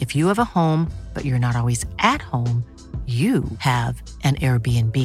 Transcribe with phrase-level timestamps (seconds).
[0.00, 2.62] If you have a home, but you're not always at home,
[3.06, 4.96] you have an Airbnb.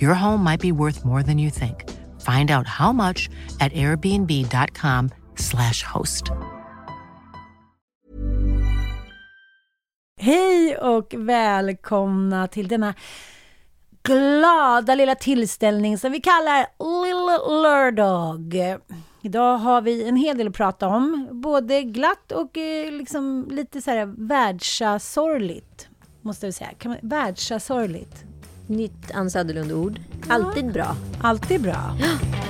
[0.00, 1.84] Your home might be worth more than you think.
[2.20, 3.28] Find out how much
[3.60, 6.30] at airbnb.com/slash host.
[10.20, 12.94] Hej och välkomna till denna
[14.02, 16.66] glada lilla tillställning som vi kallar
[17.04, 18.54] Little Lördag.
[19.22, 23.82] Idag har vi en hel del att prata om, både glatt och eh, liksom lite
[23.82, 25.88] så här världsasorgligt,
[26.22, 26.70] måste jag säga.
[26.78, 28.24] Kan man, världsasorgligt.
[28.66, 30.00] Nytt Ann Söderlund-ord.
[30.28, 30.96] Alltid bra.
[31.22, 31.76] Alltid bra.
[32.00, 32.47] Det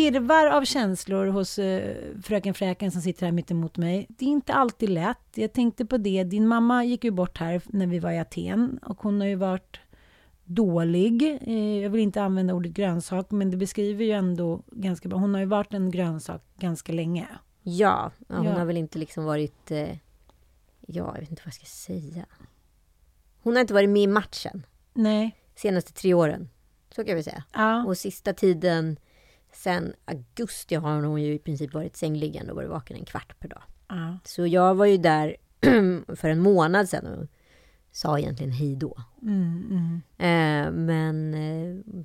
[0.00, 4.06] virvar av känslor hos eh, fröken Fräken som sitter här mitt emot mig.
[4.08, 5.18] Det är inte alltid lätt.
[5.34, 6.24] Jag tänkte på det.
[6.24, 9.34] Din mamma gick ju bort här när vi var i Aten och hon har ju
[9.34, 9.80] varit
[10.44, 11.38] dålig.
[11.46, 15.18] Eh, jag vill inte använda ordet grönsak, men det beskriver ju ändå ganska bra.
[15.18, 17.28] Hon har ju varit en grönsak ganska länge.
[17.62, 18.52] Ja, ja hon Ja.
[18.58, 19.70] har väl inte liksom varit...
[19.70, 19.88] Eh,
[20.86, 22.26] ja, jag vet inte vad jag ska säga.
[23.42, 25.36] Hon har inte varit med i matchen Nej.
[25.54, 26.48] senaste tre åren.
[26.94, 27.44] Så kan vi säga.
[27.52, 27.84] Ja.
[27.86, 28.96] Och sista tiden,
[29.52, 33.48] sen augusti har hon ju i princip varit sängliggande och varit vaken en kvart per
[33.48, 33.62] dag.
[33.88, 34.18] ja.
[34.24, 35.36] Så jag var ju där
[36.16, 37.26] för en månad sedan och
[37.92, 38.96] sa egentligen hej då.
[39.22, 40.00] Mm, mm.
[40.18, 42.04] Eh, men eh,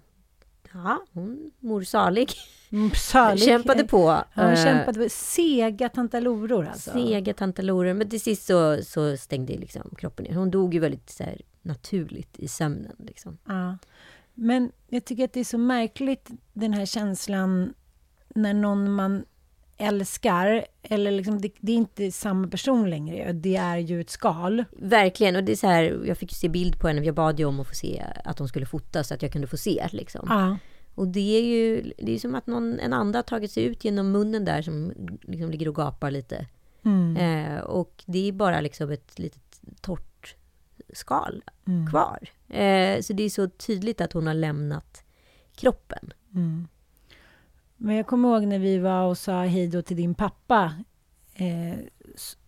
[0.73, 2.29] ja, hon mor salig.
[2.71, 3.43] Mm, Salig.
[3.43, 3.97] Kämpade på.
[3.97, 5.09] Ja, hon eh, kämpade.
[5.09, 6.91] Sega tantaloror alltså.
[6.91, 7.93] Sega tantalorer.
[7.93, 10.33] Men till sist så, så stängde liksom kroppen ner.
[10.35, 12.95] Hon dog ju väldigt så här, naturligt i sömnen.
[12.99, 13.37] Liksom.
[13.45, 13.77] Ja.
[14.35, 17.73] Men jag tycker att det är så märkligt den här känslan
[18.35, 19.25] när någon man
[19.77, 24.63] älskar, eller liksom, det, det är inte samma person längre, det är ju ett skal.
[24.71, 25.35] Verkligen.
[25.35, 27.01] Och det är så här, jag fick ju se bild på henne.
[27.01, 29.47] Jag bad ju om att få se att hon skulle fotas så att jag kunde
[29.47, 29.87] få se.
[29.91, 30.25] Liksom.
[30.29, 30.57] Ja.
[30.95, 33.85] Och det är ju det är som att någon, en ande har tagit sig ut
[33.85, 36.47] genom munnen där som liksom ligger och gapar lite.
[36.85, 37.17] Mm.
[37.17, 40.35] Eh, och det är bara liksom ett litet torrt
[40.93, 41.87] skal Mm.
[41.87, 42.29] kvar.
[42.49, 45.03] Eh, så det är så tydligt att hon har lämnat
[45.55, 46.13] kroppen.
[46.33, 46.67] Mm.
[47.77, 50.73] Men jag kommer ihåg när vi var och sa hej då till din pappa,
[51.33, 51.77] eh,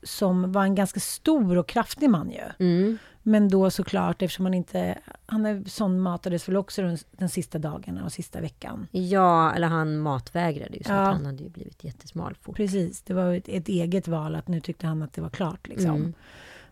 [0.03, 2.65] som var en ganska stor och kraftig man ju.
[2.65, 2.97] Mm.
[3.23, 4.97] Men då såklart, eftersom han inte...
[5.25, 8.87] Han är sån matades väl också den, den sista dagarna och sista veckan.
[8.91, 10.95] Ja, eller han matvägrade ju så Ja.
[11.01, 12.55] att han hade ju blivit jättesmal fort.
[12.55, 15.67] Precis, det var ett, ett eget val att nu tyckte han att det var klart.
[15.67, 15.95] Liksom.
[15.95, 16.13] Mm.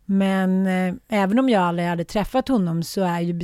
[0.05, 3.39] Men eh, även om jag aldrig hade träffat honom så är ju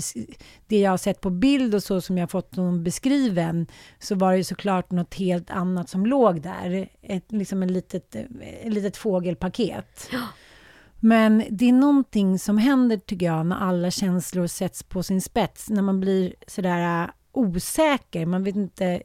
[0.67, 3.67] det jag har sett på bild och så som jag fått honom beskriven
[3.99, 6.89] så var det ju såklart något helt annat som låg där.
[7.01, 8.21] Ett, liksom en litet, eh,
[8.63, 10.09] ett litet fågelpaket.
[11.03, 15.69] Men det är någonting som händer tycker jag när alla känslor sätts på sin spets.
[15.69, 18.25] När man blir sådär eh, osäker.
[18.25, 19.01] Man vet inte,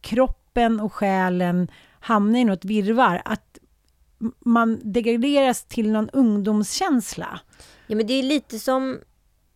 [0.00, 1.68] kroppen och själen
[2.00, 3.22] hamnar i något virvar.
[3.24, 3.58] Att
[4.40, 7.40] man degraderas till någon ungdomskänsla.
[7.86, 8.98] Ja, men det är lite som...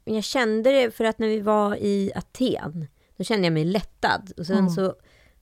[0.04, 2.86] Jag kände det för att när vi var i Aten,
[3.16, 4.32] då kände jag mig lättad.
[4.36, 4.70] Och sen Mm.
[4.70, 4.94] så,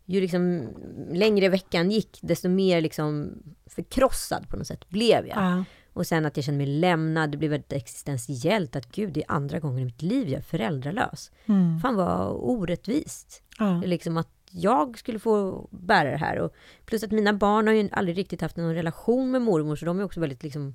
[0.05, 0.69] ju liksom
[1.13, 3.33] längre veckan gick, desto mer liksom
[3.67, 5.39] förkrossad på något sätt blev jag.
[5.39, 5.65] Ja.
[5.93, 8.77] Och sen att jag kände mig lämnad, det blev väldigt existentiellt.
[8.77, 11.31] Att gud, det är andra gången i mitt liv jag är föräldralös.
[11.47, 11.81] Mm.
[11.81, 13.43] Fan vad orättvist.
[13.59, 13.83] Ja.
[13.85, 16.39] Liksom att jag skulle få bära det här.
[16.39, 16.55] Och
[16.85, 20.01] plus att mina barn har ju aldrig riktigt haft någon relation med mormor, så de
[20.01, 20.75] är också väldigt liksom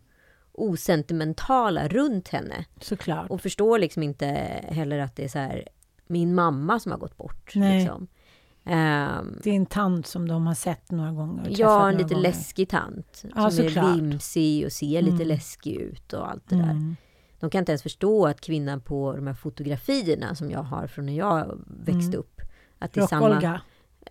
[0.52, 2.66] osentimentala runt henne.
[2.82, 3.30] Såklart.
[3.30, 4.26] Och förstår liksom inte
[4.68, 5.68] heller att det är så här
[6.08, 7.52] min mamma som har gått bort.
[7.56, 7.80] Nej.
[7.80, 8.08] Liksom.
[8.66, 11.48] Um, det är en tant som de har sett några gånger.
[11.58, 12.22] Ja, en lite gånger.
[12.28, 13.24] läskig tant.
[13.36, 13.96] Ja, som är såklart.
[13.98, 15.28] vimsig och ser lite Mm.
[15.28, 16.64] läskig ut och allt det där.
[16.64, 16.96] Mm.
[17.40, 21.06] De kan inte ens förstå att kvinnan på de här fotografierna som jag har från
[21.06, 22.20] när jag växte Mm.
[22.20, 22.33] upp.
[22.84, 23.62] Att det, är samma, Rock-Olga.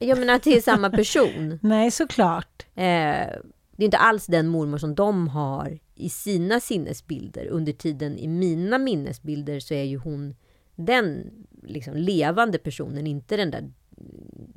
[0.00, 1.58] ja, men att det är samma person.
[1.62, 2.66] Nej, såklart.
[2.74, 3.28] Eh,
[3.76, 7.46] det är inte alls den mormor som de har i sina sinnesbilder.
[7.46, 10.34] Under tiden i mina minnesbilder så är ju hon
[10.74, 11.30] den
[11.62, 13.72] liksom, levande personen, inte den där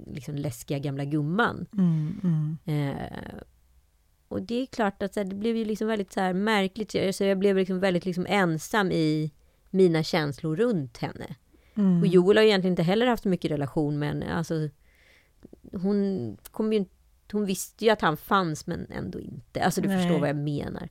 [0.08, 1.66] liksom, läskiga gamla gumman.
[1.78, 2.90] Mm, mm.
[2.90, 3.40] Eh,
[4.28, 7.16] och det är klart att så här, det blev ju liksom väldigt så här, märkligt.
[7.16, 9.32] Så jag blev liksom väldigt liksom, ensam i
[9.70, 11.36] mina känslor runt henne.
[11.78, 12.02] Mm.
[12.02, 14.34] Och Joel har ju egentligen inte heller haft så mycket relation med henne.
[14.34, 14.70] Alltså,
[15.72, 16.86] hon, kom ju,
[17.32, 19.64] hon visste ju att han fanns men ändå inte.
[19.64, 19.98] Alltså du Nej.
[19.98, 20.90] förstår vad jag menar.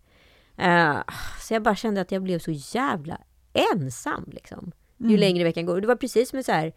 [0.57, 1.03] Eh,
[1.41, 3.19] så jag bara kände att jag blev så jävla
[3.75, 4.73] ensam liksom.
[4.99, 5.21] Ju Mm.
[5.21, 5.75] längre veckan går.
[5.75, 6.73] Och det var precis som så här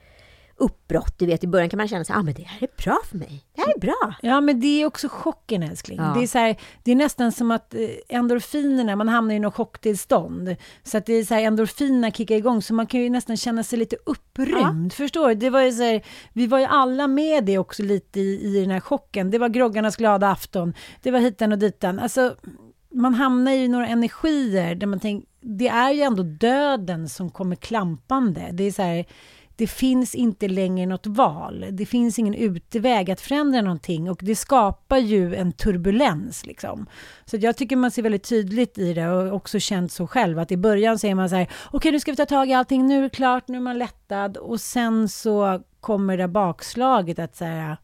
[0.58, 1.20] uppbrott.
[1.20, 3.18] Du vet i början kan man känna sig, ah, men det här är bra för
[3.18, 3.46] mig.
[3.56, 4.16] Det här är bra.
[4.22, 5.98] Ja, men det är också chocken älskling.
[5.98, 6.14] Ja.
[6.18, 9.56] Det, är så här, det är nästan som att eh, endorfinerna, man hamnar i något
[9.56, 10.56] chocktillstånd.
[10.84, 13.64] Så att det är så här, endorfinerna kickar igång, så man kan ju nästan känna
[13.64, 14.94] sig lite upprymd.
[14.94, 15.36] Förstår du?
[15.36, 16.02] Det var ju så här,
[16.34, 19.32] vi var ju alla med det också lite i, i den här chocken.
[19.32, 22.00] Det var groggarnas glada afton, det var hitan och ditan.
[22.00, 22.36] Alltså,
[22.92, 27.30] man hamnar ju i några energier där man tänker, det är ju ändå döden som
[27.30, 28.50] kommer klampande.
[28.54, 29.06] Det är så här,
[29.58, 31.66] det finns inte längre något val.
[31.72, 36.46] Det finns ingen utväg att förändra någonting och det skapar ju en turbulens.
[36.46, 36.88] Liksom.
[37.26, 40.52] Så jag tycker man ser väldigt tydligt i det och också känt så själv att
[40.52, 42.98] i början säger man så här, okej nu ska vi ta tag i allting, nu
[42.98, 47.36] är det klart, nu är man lättad och sen så kommer det där bakslaget att
[47.36, 47.78] säga,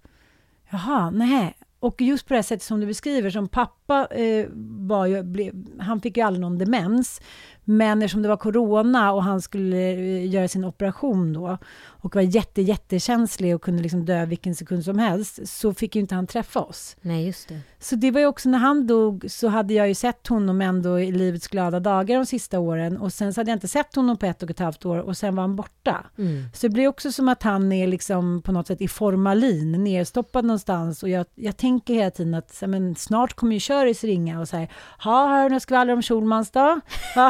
[0.69, 1.53] jaha, nej.
[1.79, 4.45] Och just på det här sättet som du beskriver, som pappa eh,
[4.77, 7.21] var ju, blev, han fick ju aldrig någon demens,
[7.65, 11.57] men eftersom det var corona och han skulle eh, göra sin operation då
[12.03, 16.01] och var jätte, jättekänslig och kunde liksom dö vilken sekund som helst, så fick ju
[16.01, 16.95] inte han träffa oss.
[17.01, 17.59] Nej, just det.
[17.79, 20.99] Så det var ju också när han dog så hade jag ju sett honom ändå
[20.99, 24.17] i livets glada dagar de sista åren och sen så hade jag inte sett honom
[24.17, 26.05] på ett och ett halvt år och sen var han borta.
[26.17, 26.43] Mm.
[26.53, 30.45] Så det blir också som att han är liksom på något sätt i formalin, nerstoppad
[30.45, 31.03] någonstans.
[31.03, 34.47] Och jag, jag tänker hela tiden att så, men snart kommer ju Köris ringa och
[34.49, 34.67] säga,
[34.99, 36.79] ha, har du något skvaller om Schulmans då?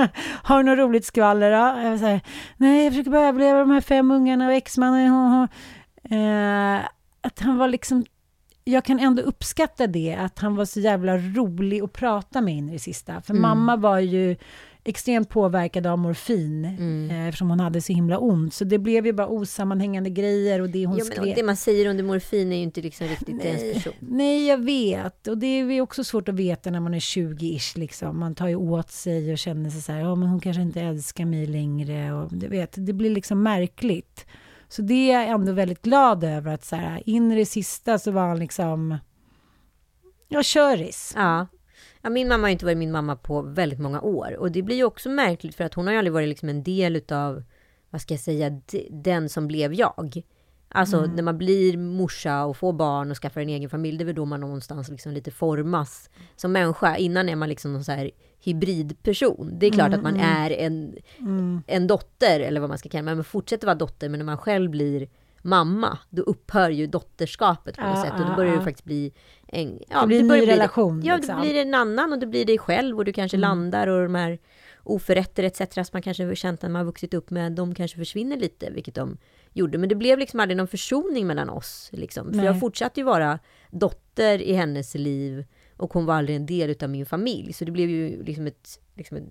[0.00, 0.08] Ja.
[0.42, 1.88] har du något roligt skvaller då?
[1.88, 2.20] Jag säger,
[2.56, 5.48] Nej, jag försöker bara överleva de här fem ungarna och exmannen.
[6.10, 6.80] Eh,
[7.20, 8.04] att han var liksom
[8.64, 12.68] jag kan ändå uppskatta det, att han var så jävla rolig att prata med in
[12.68, 13.20] i det sista.
[13.22, 13.42] För Mm.
[13.42, 14.36] mamma var ju
[14.84, 17.10] extremt påverkad av morfin, Mm.
[17.10, 18.54] eh, eftersom hon hade så himla ont.
[18.54, 21.34] Så det blev ju bara osammanhängande grejer och det hon men, och skrev.
[21.34, 23.92] det man säger under morfin är ju inte liksom riktigt ens person.
[24.00, 25.26] Nej, jag vet.
[25.26, 27.78] Och det är ju också svårt att veta när man är 20-ish.
[27.78, 28.18] Liksom.
[28.18, 30.80] Man tar ju åt sig och känner sig så här, ja men hon kanske inte
[30.80, 32.12] älskar mig längre.
[32.12, 34.26] Och du vet, det blir liksom märkligt.
[34.68, 37.98] Så det är jag ändå väldigt glad över att så här, in i det sista
[37.98, 38.96] så var han liksom,
[40.28, 41.12] ja, köris.
[41.16, 41.46] Ja.
[42.02, 42.10] Ja.
[42.10, 44.36] Min mamma har inte varit min mamma på väldigt många år.
[44.38, 46.62] Och det blir ju också märkligt för att hon har ju aldrig varit liksom en
[46.62, 47.42] del utav,
[47.90, 48.60] vad ska jag säga,
[48.90, 50.22] den som blev jag.
[50.72, 54.06] Alltså när man blir morsa och får barn och skaffar en egen familj, det är
[54.06, 56.96] väl då man någonstans liksom lite formas som människa.
[56.96, 58.10] Innan är man liksom någon så här
[58.44, 59.50] hybridperson.
[59.58, 60.96] Det är klart att man är en,
[61.66, 64.38] en dotter, eller vad man ska kalla det, man fortsätter vara dotter, men när man
[64.38, 65.08] själv blir
[65.42, 68.12] mamma, då upphör ju dotterskapet på något Ja, sätt.
[68.12, 68.64] Och då ja, bny ja.
[68.64, 69.12] faktiskt bli
[69.52, 69.78] en...
[69.88, 71.36] Ja, Det blir en ny relation, Ja, liksom.
[71.36, 74.14] det blir en annan och det blir dig själv och du kanske landar och de
[74.14, 74.38] här
[74.82, 75.74] oförrätter etc.
[75.74, 78.70] som man kanske har känt när man har vuxit upp med, de kanske försvinner lite,
[78.70, 79.18] vilket de
[79.52, 79.78] gjorde.
[79.78, 81.90] Men det blev liksom aldrig någon försoning mellan oss.
[81.92, 82.34] Liksom.
[82.34, 83.38] För jag fortsatte ju vara
[83.70, 85.44] dotter i hennes liv
[85.76, 87.52] och hon var aldrig en del utav min familj.
[87.52, 89.24] Så det blev ju liksom, ett, liksom ett,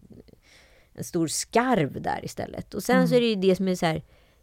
[0.94, 2.74] en stor skarv där istället.
[2.74, 4.02] Och sen så är det ju det som är så här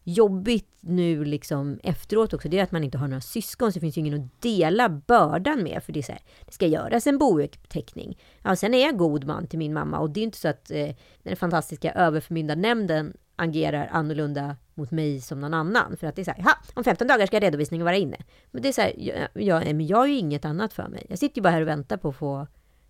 [0.09, 3.81] jobbigt nu liksom efteråt också, det är att man inte har några syskon, så det
[3.81, 5.83] finns ju ingen att dela bördan med.
[5.83, 8.19] För det är så här, det ska göras en bouppteckning.
[8.43, 10.71] Ja, sen är jag god man till min mamma och det är inte så att
[10.71, 10.89] eh,
[11.23, 15.97] den fantastiska överförmyndarnämnden agerar annorlunda mot mig som någon annan.
[15.97, 18.17] För att det är så här, "Ha, om 15 dagar ska redovisningen vara inne.
[18.51, 21.07] Men det är så här, jag, jag, men jag har ju inget annat för mig.
[21.09, 22.47] Jag sitter ju bara här och väntar på att få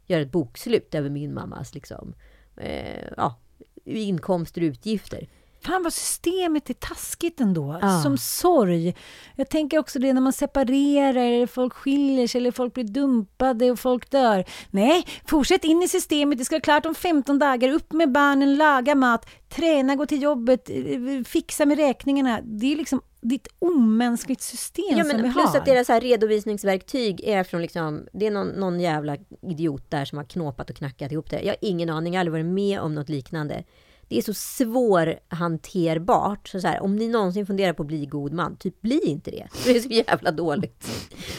[0.06, 2.14] göra ett bokslut över min mammas liksom,
[2.56, 3.38] eh, ja,
[3.85, 5.28] inkomster och utgifter.
[5.66, 7.78] Fan vad systemet är taskigt ändå.
[7.82, 8.00] Ja.
[8.02, 8.94] Som sorg.
[9.37, 13.70] Jag tänker också det när man separerar, eller folk skiljer sig, eller folk blir dumpade
[13.70, 14.44] och folk dör.
[14.70, 16.38] Nej, fortsätt in i systemet.
[16.38, 17.68] Det ska vara klart om 15 dagar.
[17.73, 22.40] Upp med barnen, laga mat, träna, gå till jobbet, eh, fixa med räkningarna.
[22.44, 23.02] Det är liksom
[23.35, 25.58] ett omänskligt system Ja, som vi men plus har.
[25.58, 30.18] att deras här redovisningsverktyg är från liksom, det är någon, någon jävla idiot där som
[30.18, 31.40] har knåpat och knackat ihop det.
[31.40, 33.64] Jag har ingen aning, jag har aldrig varit med om något liknande.
[34.08, 36.48] Det är så svårhanterbart.
[36.48, 39.30] Så, så här, om ni någonsin funderar på att bli god man, typ bli inte
[39.30, 39.46] det.
[39.64, 40.88] Det är så jävla dåligt.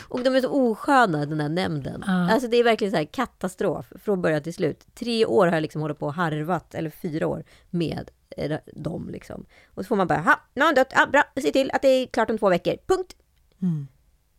[0.08, 2.04] Och de är så osköna, den här nämnden.
[2.08, 2.32] Ja.
[2.32, 4.88] Alltså det är verkligen så här katastrof från början till slut.
[4.96, 9.10] Tre år har jag liksom hållit på och harvat, eller fyra år, med eh, dem
[9.12, 9.46] liksom.
[9.74, 11.82] Och så får man bara, ha, nu har han dött, ja, bra, se till att
[11.82, 13.16] det är klart om två veckor, punkt.
[13.62, 13.88] Mm.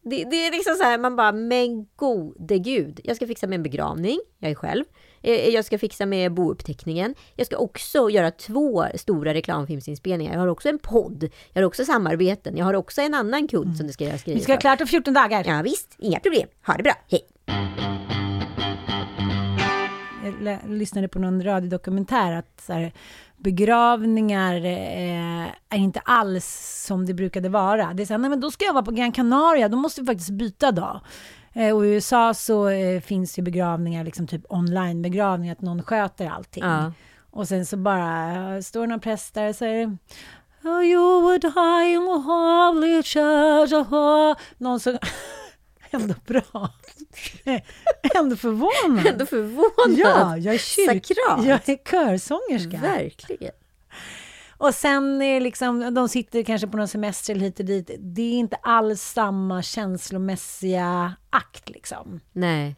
[0.02, 3.00] Det, det är liksom så här, man bara, men gode gud.
[3.04, 4.84] Jag ska fixa med en begravning, jag är själv.
[5.22, 7.14] Eh, Jag ska fixa med bouppteckningen.
[7.36, 10.32] Jag ska också göra två stora reklamfilmsinspelningar.
[10.32, 11.28] Jag har också en podd.
[11.52, 12.56] Jag har också samarbeten.
[12.56, 14.80] Jag har också en annan kund som det ska göras grejer Vi ska ha klart
[14.80, 15.44] om 14 dagar.
[15.46, 16.48] Ja visst, inga problem.
[16.66, 17.20] Ha det bra, hej.
[20.44, 22.92] Jag lyssnade på någon radiodokumentär att så här,
[23.38, 26.46] begravningar eh, är inte alls
[26.86, 27.94] som det brukade vara.
[27.94, 30.00] Det är så här, nej men då ska jag vara på Gran Canaria, då måste
[30.00, 31.00] vi faktiskt byta dag.
[31.52, 36.28] Eh, och i USA så eh, finns ju begravningar, liksom typ online-begravningar, att någon sköter
[36.28, 36.64] allting.
[36.64, 36.92] Ja.
[37.30, 39.98] Och sen så bara eh, står några präster och säger
[40.64, 44.98] Oh, you would in the holy church her." Någon som...
[45.90, 46.70] Ändå bra.
[48.14, 49.06] Ändå förvånad.
[49.06, 49.98] Ändå förvånad.
[49.98, 51.06] Ja, jag är kyrk...
[51.46, 52.78] Jag är körsångerska.
[52.78, 53.52] Verkligen.
[54.58, 57.90] Och sen är liksom, de sitter kanske på någon semester eller hit och dit.
[57.98, 62.20] Det är inte alls samma känslomässiga akt liksom.
[62.32, 62.76] Nej.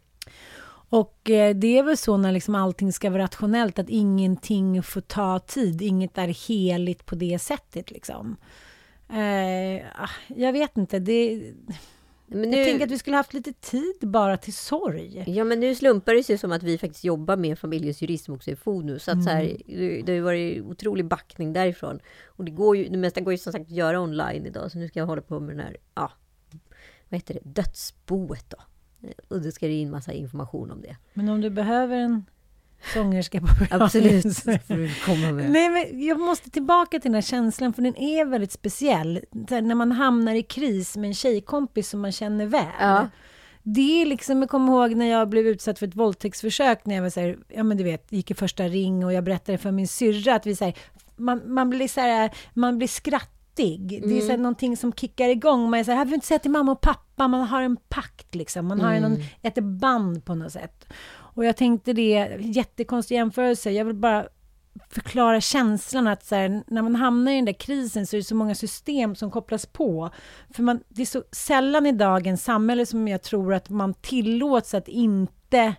[0.89, 5.01] Och eh, det är väl så när liksom allting ska vara rationellt, att ingenting får
[5.01, 5.81] ta tid.
[5.81, 8.37] Inget är heligt på det sättet liksom.
[9.09, 11.41] Eh, ah, jag vet inte, det...
[12.33, 15.23] Men Jag nu, tänker att vi skulle haft lite tid bara till sorg.
[15.27, 18.51] ja, men nu slumpar det sig som att vi faktiskt jobbar med familjens jurism också
[18.51, 19.03] i Fonus.
[19.03, 20.05] Så att så här, Mm.
[20.05, 21.99] det har ju varit otrolig backning därifrån.
[22.25, 24.71] Och det, går ju, det mesta går ju som sagt att göra online idag.
[24.71, 26.11] Så nu ska jag hålla på med den här, ja,
[27.09, 28.57] vad heter det, dödsboet då.
[29.27, 30.97] Och då ska det in massa information om det.
[31.13, 32.25] Men om du behöver en
[32.93, 34.43] sångerska på Absolut.
[35.05, 35.51] komma med.
[35.51, 39.19] Nej, men jag måste tillbaka till den här känslan, för den är väldigt speciell.
[39.49, 42.65] Här, När man hamnar i kris med en tjejkompis som man känner väl.
[42.79, 43.07] Ja.
[43.63, 47.01] Det är liksom, jag kommer ihåg när jag blev utsatt för ett våldtäktsförsök, när jag
[47.01, 49.71] var så här, ja men du vet, gick i första ring och jag berättade för
[49.71, 50.73] min syrra att vi så här,
[51.15, 54.01] man, man blir så här, man blir skrattig.
[54.07, 55.69] Det är så här någonting som kickar igång.
[55.69, 57.77] Man är så här, jag vill inte säga till mamma och pappa, man har en
[57.89, 58.67] pakt liksom.
[58.67, 60.85] Man har någon, ett band på något sätt.
[61.33, 64.27] Och jag tänkte det, jättekonstig jämförelse, jag vill bara
[64.89, 68.23] förklara känslan att så här, när man hamnar i den där krisen så är det
[68.23, 70.09] så många system som kopplas på.
[70.49, 74.73] För man, det är så sällan i dagens samhälle som jag tror att man tillåts
[74.73, 75.75] att inte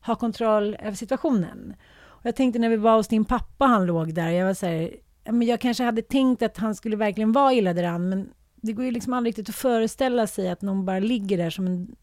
[0.00, 1.74] ha kontroll över situationen.
[2.02, 4.66] Och jag tänkte när vi var hos din pappa, han låg där, jag var så
[4.66, 4.96] här,
[5.42, 8.90] jag kanske hade tänkt att han skulle verkligen vara illa däran, men det går ju
[8.90, 11.96] liksom aldrig riktigt att föreställa sig att någon bara ligger där som en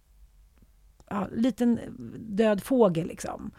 [1.11, 1.79] ja, liten
[2.17, 3.51] död fågel liksom.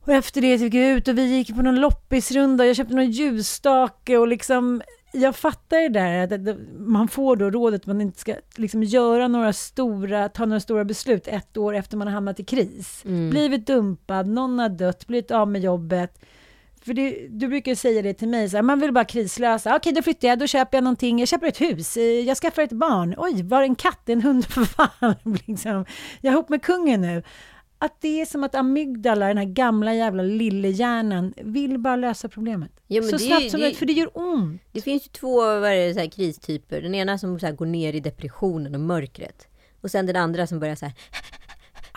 [0.00, 2.66] Och efter det gick jag ut och vi gick på någon loppisrunda.
[2.66, 4.82] Jag köpte någon ljusstake och liksom
[5.12, 9.28] jag fattar det där att man får då rådet att man inte ska liksom göra
[9.28, 13.02] några stora, ta några stora beslut ett år efter man har hamnat i kris.
[13.30, 16.24] Blivit dumpad, någon har dött, blivit av med jobbet.
[16.84, 19.76] För det, du brukar säga det till mig, så här, man vill bara krislösa.
[19.76, 22.62] Okej, då flyttar jag, då köper jag någonting, jag köper ett hus, eh, jag skaffar
[22.62, 23.14] ett barn.
[23.18, 25.14] Oj, var det en katt, en hund, för fan.
[25.46, 25.84] liksom.
[26.20, 27.22] Jag är ihop med kungen nu.
[27.78, 32.70] Att det är som att amygdala, den här gamla jävla lillehjärnan, vill bara lösa problemet.
[32.86, 34.62] Ja, så snabbt som möjligt, för det gör ont.
[34.72, 36.82] Det finns ju två det, så här, kristyper.
[36.82, 39.48] Den ena som så här, går ner i depressionen och mörkret.
[39.80, 40.94] Och sen den andra som börjar så här,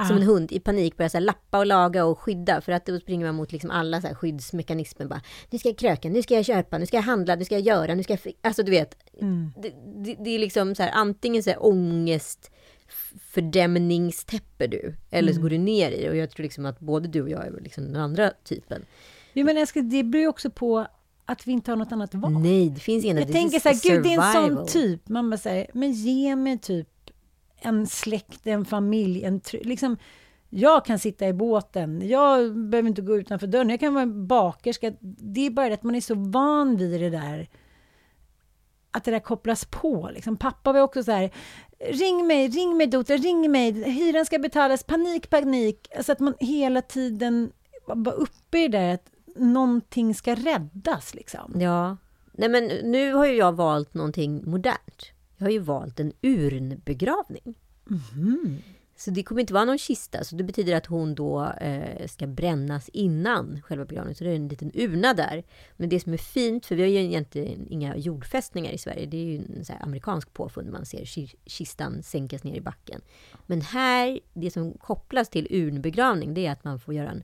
[0.06, 2.62] som en hund i panik börjar så här, lappa och laga och skydda.
[2.62, 5.06] För att då springer man mot liksom alla så skyddsmekanismer.
[5.06, 7.56] Bara, nu ska jag kröka, nu ska jag köpa, nu ska jag handla, nu ska
[7.56, 8.20] jag göra, nu ska jag...
[8.20, 8.98] fi-" Alltså du vet.
[9.62, 9.74] Det,
[10.04, 12.52] det, det är liksom så här, antingen så här, ångest
[13.20, 14.96] fördämningstäpper du.
[15.12, 16.10] Eller så går du ner i det.
[16.10, 18.86] Och jag tror liksom att både du och jag är liksom den andra typen.
[19.34, 20.88] Jo, men ska, det beror ju också på
[21.26, 22.32] att vi inte har något annat val.
[22.32, 23.18] Nej, det finns ingen...
[23.18, 25.10] Jag tänker så här, gud det är en sån typ.
[25.10, 26.90] Man bara säger, men ge mig typ
[27.62, 29.98] en släkt, en familj, en liksom
[30.50, 34.94] jag kan sitta i båten, jag behöver inte gå utanför dörren, jag kan vara bakerska.
[35.02, 37.50] Det är bara det att man är så van vid det där,
[38.92, 40.10] att det där kopplas på.
[40.14, 40.38] Liksom.
[40.38, 41.32] Pappa var också så här,
[41.80, 45.88] ring mig, ring mig dotter, ring mig, hyran ska betalas, panik, panik.
[45.98, 47.52] Alltså att man hela tiden
[47.88, 51.62] var uppe i det där att någonting ska räddas liksom.
[51.62, 51.98] Ja.
[52.32, 55.12] Nej men nu har ju jag valt någonting modernt.
[55.38, 57.56] Jag har ju valt en urnbegravning.
[58.96, 60.24] Så det kommer inte vara någon kista.
[60.24, 64.16] Så det betyder att hon då eh, ska brännas innan själva begravningen.
[64.16, 65.44] Så det är en liten urna där.
[65.76, 69.06] Men det som är fint, för vi har ju egentligen inga jordfästningar i Sverige.
[69.06, 70.72] Det är ju en så amerikansk påfund.
[70.72, 73.02] Man ser ki- kistan sänkas ner i backen.
[73.46, 77.24] Men här, det som kopplas till urnbegravning, det är att man får göra en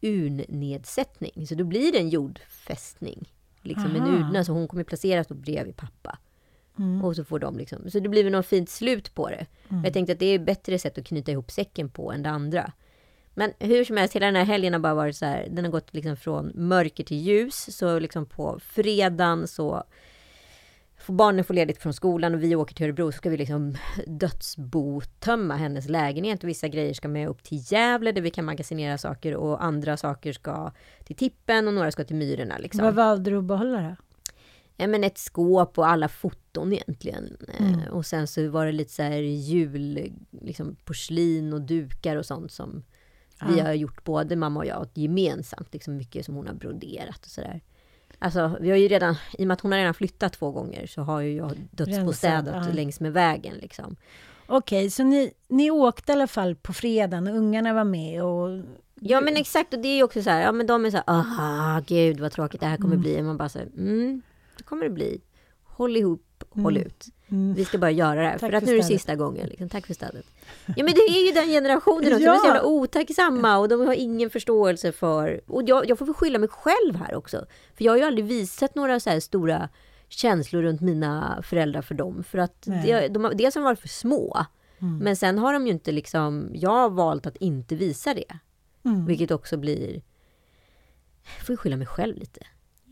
[0.00, 1.46] urnnedsättning.
[1.46, 3.32] Så då blir det en jordfästning.
[3.62, 4.16] Liksom en Aha.
[4.16, 6.18] urna, så hon kommer placeras då bredvid pappa.
[6.82, 7.04] Mm.
[7.04, 9.46] Och så får de liksom, så det blir väl något fint slut på det.
[9.84, 12.30] Jag tänkte att det är ett bättre sätt att knyta ihop säcken på än det
[12.30, 12.72] andra.
[13.34, 15.72] Men hur som helst, hela den här helgen har bara varit så här, den har
[15.72, 17.76] gått liksom från mörker till ljus.
[17.76, 19.84] Så liksom på fredagen så
[20.96, 23.76] får barnen få ledigt från skolan och vi åker till Örebro så ska vi liksom
[24.06, 26.44] dödsbotömma hennes lägenhet.
[26.44, 30.32] Vissa grejer ska med upp till Gävle där vi kan magasinera saker och andra saker
[30.32, 30.72] ska
[31.04, 32.58] till tippen och några ska till Myrorna.
[32.58, 32.84] Liksom.
[32.84, 33.96] Vad valde du att behålla då?
[34.82, 37.36] Ja, men ett skåp och alla foton egentligen.
[37.58, 37.80] Mm.
[37.80, 40.12] Eh, Och sen så var det lite så här jul,
[40.42, 42.82] liksom porslin och dukar och sånt som
[43.48, 43.64] vi Ja.
[43.64, 45.68] har gjort både mamma och jag gemensamt.
[45.72, 47.60] Liksom mycket som hon har broderat och sådär.
[48.18, 50.86] Alltså vi har ju redan, i och med att hon har redan flyttat två gånger
[50.86, 52.72] så har ju jag dödsbostädat ja.
[52.72, 53.96] längs med vägen liksom.
[54.46, 58.64] Okej, så ni, ni åkte i alla fall på fredagen och ungarna var med och...
[59.04, 60.96] Ja men exakt och det är ju också så här, ja men de är så
[60.96, 63.22] här, aha gud vad tråkigt det här kommer bli.
[63.22, 64.22] Man bara så här, mm,
[64.62, 65.20] det kommer det bli.
[65.64, 66.86] Håll ihop, håll Mm.
[66.86, 67.06] ut.
[67.28, 67.54] Mm.
[67.54, 68.38] Vi ska bara göra det här.
[68.38, 69.48] Tack för att för nu är det sista gången.
[69.48, 69.68] Liksom.
[69.68, 70.26] Tack för stödet.
[70.66, 72.18] Ja men det är ju den generationen också.
[72.18, 72.46] De är så Ja.
[72.46, 75.40] jävla otacksamma och de har ingen förståelse för...
[75.46, 77.46] Och jag, jag får väl skylla mig själv här också.
[77.76, 79.68] För jag har ju aldrig visat några så här stora
[80.08, 82.24] känslor runt mina föräldrar för dem.
[82.24, 84.44] För att det, de har, dels har de varit för små.
[84.78, 84.98] Mm.
[84.98, 86.50] Men sen har de ju inte liksom...
[86.54, 88.38] Jag har valt att inte visa det.
[88.84, 89.06] Mm.
[89.06, 90.02] Vilket också blir...
[91.38, 92.40] Jag får skylla mig själv lite.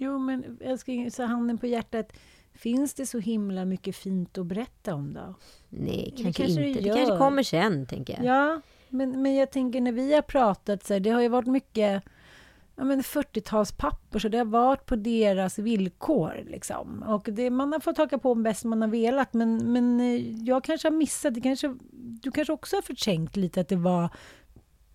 [0.00, 2.12] Jo, men älskling, så handen på hjärtat.
[2.54, 5.34] Finns det så himla mycket fint att berätta om då?
[5.68, 6.80] Nej, Det kanske, kanske det inte.
[6.80, 6.96] Det gör.
[6.96, 8.24] kanske kommer sen, tänker jag.
[8.24, 11.46] Ja, men, men jag tänker när vi har pratat så här, det har ju varit
[11.46, 12.02] mycket
[12.76, 16.44] ja, men 40-talspappor, så det har varit på deras villkor.
[16.46, 17.02] Liksom.
[17.02, 20.64] Och det, man har fått haka på bäst man har velat, men, men eh, jag
[20.64, 24.10] kanske har missat, det kanske, du kanske också har förträngt lite att det var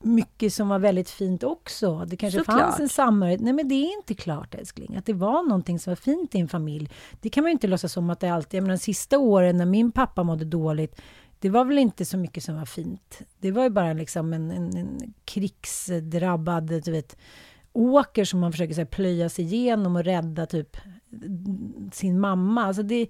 [0.05, 2.05] mycket som var väldigt fint också.
[2.07, 2.59] Det kanske Såklart.
[2.59, 3.41] fanns en samhörighet.
[3.41, 4.95] Nej, men det är inte klart älskling.
[4.95, 6.89] Att det var någonting som var fint i en familj.
[7.21, 8.57] Det kan man ju inte låtsas som att det alltid...
[8.57, 11.01] Jag menar, de sista åren när min pappa mådde dåligt,
[11.39, 13.21] det var väl inte så mycket som var fint.
[13.39, 17.17] Det var ju bara liksom en, en, en krigsdrabbad, du vet,
[17.73, 20.77] åker som man försöker så här, plöja sig igenom och rädda typ
[21.91, 22.65] sin mamma.
[22.65, 23.07] Alltså det,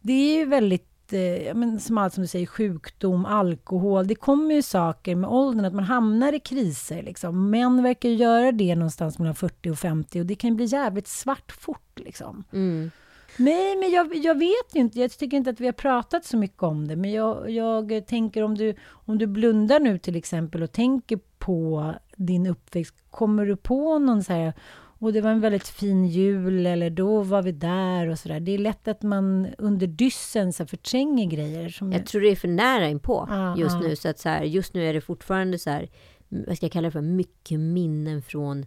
[0.00, 4.06] det är ju väldigt, eh, ja, men som allt som du säger, sjukdom, alkohol.
[4.06, 7.02] Det kommer ju saker med åldern, att man hamnar i kriser.
[7.02, 7.50] Liksom.
[7.50, 11.08] Män verkar ju göra det någonstans mellan 40 och 50 och det kan bli jävligt
[11.08, 11.98] svart fort.
[11.98, 12.44] Liksom.
[12.52, 12.90] Mm.
[13.36, 15.00] Nej, men jag, jag vet ju inte.
[15.00, 16.96] Jag tycker inte att vi har pratat så mycket om det.
[16.96, 21.94] Men jag, jag tänker om du, om du blundar nu till exempel och tänker på
[22.16, 22.94] din uppväxt.
[23.10, 24.52] Kommer du på någon så här,
[25.00, 28.40] och det var en väldigt fin jul eller då var vi där och så där.
[28.40, 31.68] Det är lätt att man under dyssen så förtränger grejer.
[31.68, 33.88] Som Jag tror det är för nära inpå Ja, just ja.
[33.88, 33.96] nu.
[33.96, 35.88] Så att så här, just nu är det fortfarande så här,
[36.28, 38.66] vad ska jag kalla det för, mycket minnen från,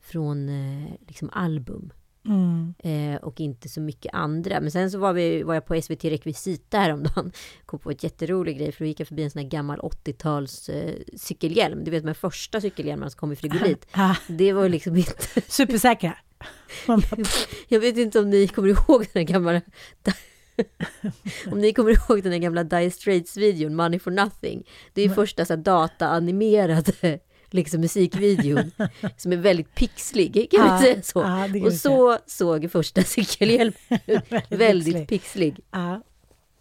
[0.00, 1.92] från eh, liksom album.
[2.24, 2.74] Mm.
[2.78, 4.60] Eh, och inte så mycket andra.
[4.60, 7.32] Men sen så var, vi, var jag på SVT Rekvisita häromdagen.
[7.66, 8.72] Kom på ett jätterolig grej.
[8.72, 11.84] För då gick jag förbi en sån här gammal 80-tals eh, cykelhjälm.
[11.84, 13.86] Du vet de första cykelhjälmarna som kom i frigolit.
[14.26, 15.40] Det var liksom inte...
[15.48, 16.16] supersäkra.
[17.68, 19.60] Jag vet inte om ni kommer ihåg den här gamla...
[21.52, 24.68] om ni kommer ihåg den här gamla Dire Straits-videon, Money for Nothing.
[24.92, 27.20] Det är ju första så här, data-animerade
[27.54, 28.70] liksom, musikvideon.
[29.16, 31.18] som är väldigt pixlig, kan Ja, vi säga så?
[31.20, 33.74] ja, det Och så såg första cykelhjälmen
[34.06, 34.22] ut.
[34.48, 35.60] väldigt pixlig.
[35.70, 36.02] ja.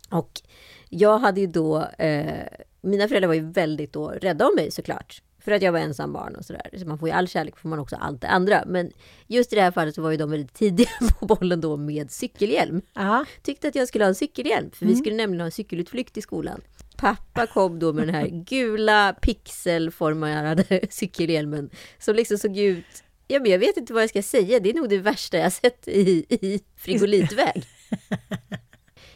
[0.10, 0.41] Och
[0.89, 1.84] jag hade ju då...
[1.97, 2.43] Eh,
[2.82, 5.21] mina föräldrar var ju väldigt då rädda om mig såklart.
[5.39, 6.69] För att jag var ensam barn och sådär.
[6.77, 8.63] Så man får ju all kärlek får man också allt det andra.
[8.67, 8.91] Men
[9.27, 12.12] just i det här fallet så var ju de väldigt tidiga på bollen då med
[12.12, 12.82] cykelhjälm.
[12.93, 13.25] Ja.
[13.41, 14.71] Tyckte att jag skulle ha en cykelhjälm.
[14.71, 14.95] För Mm.
[14.95, 16.62] vi skulle nämligen ha en cykelutflykt i skolan.
[16.97, 21.69] Pappa kom då med den här gula pixelformade cykelhjälmen.
[21.99, 23.03] Som liksom såg ut...
[23.27, 24.60] Ja, men jag vet inte vad jag ska säga.
[24.60, 27.63] Det är nog det värsta jag sett i, i frigolitväg.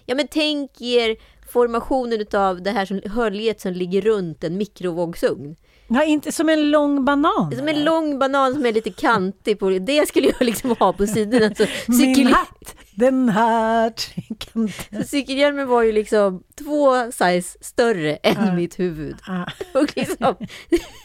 [0.05, 1.17] Ja men tänk er
[1.51, 5.55] formationen utav det här som, höljet som ligger runt en mikrovågsugn.
[5.87, 7.55] ja, inte som en lång banan.
[7.57, 9.59] Som en lång banan som är lite kantig.
[9.59, 11.55] På, det skulle jag liksom ha på sidorna.
[11.55, 15.03] Så Min cykel, hatt, den här trekanten.
[15.03, 18.53] så cykelhjälmen var ju liksom två size större än Ja.
[18.53, 19.15] mitt huvud.
[19.27, 19.45] Ja.
[19.73, 20.35] Och liksom,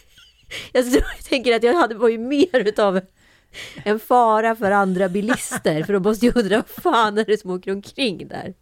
[0.73, 3.01] jag, tror, jag tänker att jag hade, var ju mer utav
[3.85, 5.83] en fara för andra bilister.
[5.83, 8.55] För de måste ju undra, vad fan är det som åker omkring där?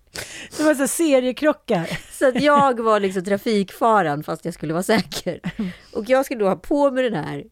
[0.57, 1.99] Det var så seriekrockar.
[2.13, 5.41] Så att jag var liksom trafikfaran fast jag skulle vara säker.
[5.93, 7.45] Och jag skulle då ha på mig den här.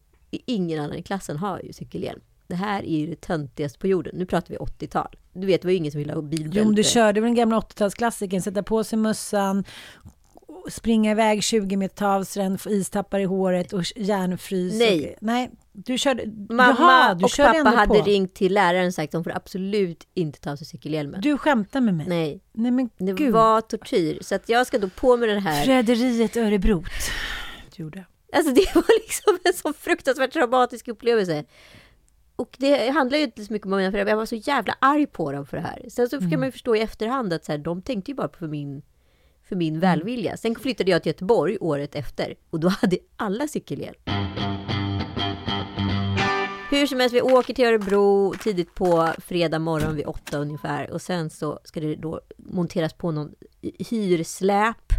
[0.45, 2.19] Ingen annan i klassen har ju cykelhjälm.
[2.49, 4.15] Det här är ju det töntigaste på jorden.
[4.15, 5.15] Nu pratar vi 80-tal.
[5.33, 6.57] Du vet, det var ju ingen som ville ha bilbälte.
[6.59, 9.63] Jo, men du körde väl den gamla 80-talsklassikern, sätta på sig mössan,
[10.69, 14.79] springa iväg 20 meter till havsrän, få istappar i håret och järnfrys.
[14.79, 15.09] Nej.
[15.11, 18.05] Och, nej, Du körde, Mamma jaha, du och körde pappa hade på.
[18.05, 21.21] ringt till läraren och sagt att de får absolut inte ta av sig cykelhjälmen.
[21.21, 22.05] Du skämtar med mig?
[22.09, 23.33] Nej, Nej men det gud.
[23.33, 24.17] var tortyr.
[24.21, 25.65] Så att jag ska då på med den här.
[25.65, 26.83] Rederiet Örebrot.
[27.75, 28.05] Du gjorde.
[28.33, 31.43] Alltså det var liksom en så fruktansvärt traumatisk upplevelse.
[32.39, 34.11] Och det handlar ju inte så mycket om mina föräldrar.
[34.11, 35.85] Jag var så jävla arg på dem för det här.
[35.89, 36.29] Sen så Mm.
[36.31, 38.81] kan man ju förstå i efterhand att så här, de tänkte ju bara på min,
[39.49, 39.79] för min Mm.
[39.81, 40.37] välvilja.
[40.37, 43.95] Sen flyttade jag till Göteborg året efter och då hade alla cykelhjälm.
[46.69, 50.91] Hur som helst, vi åker till Örebro tidigt på fredag morgon vid åtta ungefär.
[50.91, 53.31] Och sen så ska det då monteras på någon
[53.89, 54.93] hyrsläp.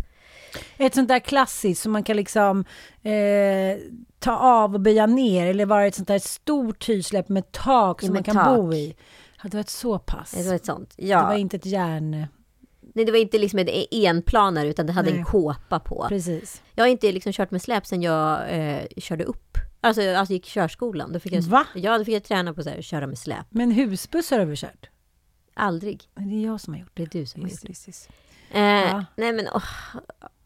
[0.79, 2.65] Ett sånt där klassiskt som man kan liksom
[3.03, 3.13] eh,
[4.19, 8.07] ta av och böja ner eller vara ett sånt där stort hyrsläpp med tak Ja,
[8.07, 8.57] som med man kan tak.
[8.57, 8.95] bo i.
[9.43, 10.31] Det varit så pass?
[10.31, 10.95] Det var ett sånt.
[10.97, 11.23] Det Ja.
[11.27, 12.27] var inte ett järn...
[12.95, 15.19] Nej, det var inte liksom en enplanare utan det hade Nej.
[15.19, 16.07] en kåpa på.
[16.09, 16.63] Precis.
[16.75, 19.59] Jag har inte liksom kört med släp sen jag eh, körde upp.
[19.81, 21.13] Alltså, alltså gick körskolan.
[21.13, 21.67] Då fick jag, Va?
[21.75, 23.47] Ja, då fick jag träna på här, köra med släp.
[23.51, 24.91] Men husbuss har du väl kört?
[25.55, 26.03] Aldrig.
[26.15, 27.69] Men Det är jag som har gjort Det är du som har gjort det.
[27.69, 28.09] just, just.
[28.51, 29.05] Eh, Ja.
[29.17, 29.63] Nej men åh,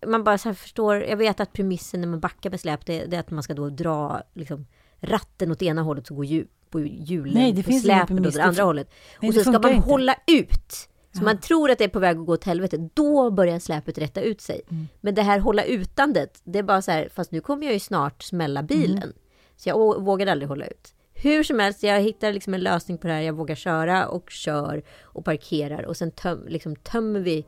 [0.07, 0.97] man bara så förstår.
[0.97, 3.55] Jag vet att premissen när man backar med släp det, det är att man ska
[3.55, 4.67] då dra liksom,
[5.01, 8.35] ratten åt ena hållet så går ju, på hjulen Nej, det på finns släpet åt
[8.35, 8.91] det andra hållet.
[9.21, 9.89] Nej, och så ska man inte.
[9.89, 10.73] hålla ut.
[10.73, 11.25] Så Ja.
[11.25, 12.89] man tror att det är på väg att gå åt helvete.
[12.95, 14.61] Då börjar släpet rätta ut sig.
[14.71, 14.89] Mm.
[15.01, 17.81] Men det här hålla utandet, det är bara så här, fast nu kommer jag ju
[17.81, 18.97] snart smälla bilen.
[19.03, 19.13] Mm.
[19.57, 20.95] Så jag vågade aldrig hålla ut.
[21.13, 23.21] Hur som helst, jag hittar liksom en lösning på det här.
[23.21, 27.47] Jag vågar köra och kör och parkerar och sen töm, liksom tömmer vi.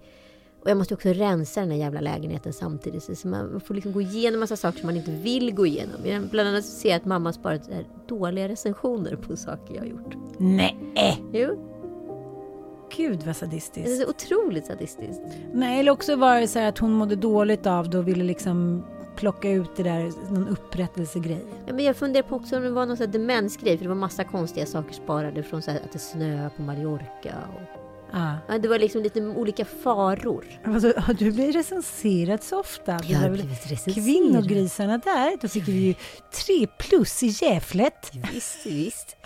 [0.66, 3.18] Och jag måste också rensa den här jävla lägenheten samtidigt.
[3.18, 5.96] Så man får liksom gå igenom massa saker som man inte vill gå igenom.
[6.04, 7.70] Jag bland annat ser jag att mamma har sparat
[8.08, 10.14] dåliga recensioner på saker jag har gjort.
[10.38, 11.22] Nej!
[11.32, 11.76] Jo,
[12.96, 14.02] Gud vad det är sadistiskt.
[14.02, 15.22] så otroligt sadistiskt.
[15.52, 18.24] Nej, eller också var det så här att hon mådde dåligt av det och ville
[18.24, 18.84] liksom
[19.16, 21.44] plocka ut det där, någon upprättelsegrej.
[21.66, 23.76] Ja, men jag funderar på också om det var någon demensgrej.
[23.76, 27.34] För det var massa konstiga saker sparade från så här att det snöade på Mallorca.
[27.54, 27.85] Och.
[28.12, 30.44] Ja, det var liksom lite olika faror.
[30.64, 32.98] Alltså, har du blivit recenserad så ofta?
[33.04, 33.94] Jag har blivit recenserad.
[34.06, 35.94] Kvinnogrisarna där, då fick vi ju
[36.46, 38.10] tre plus i jävlet.
[38.32, 39.16] Visst, visst.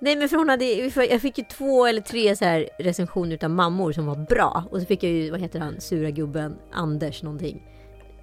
[0.00, 0.64] Nej men för hon hade,
[1.10, 4.64] jag fick ju två eller tre så här recensioner utav mammor som var bra.
[4.70, 7.62] Och så fick jag ju, vad heter han, sura gubben, Anders någonting.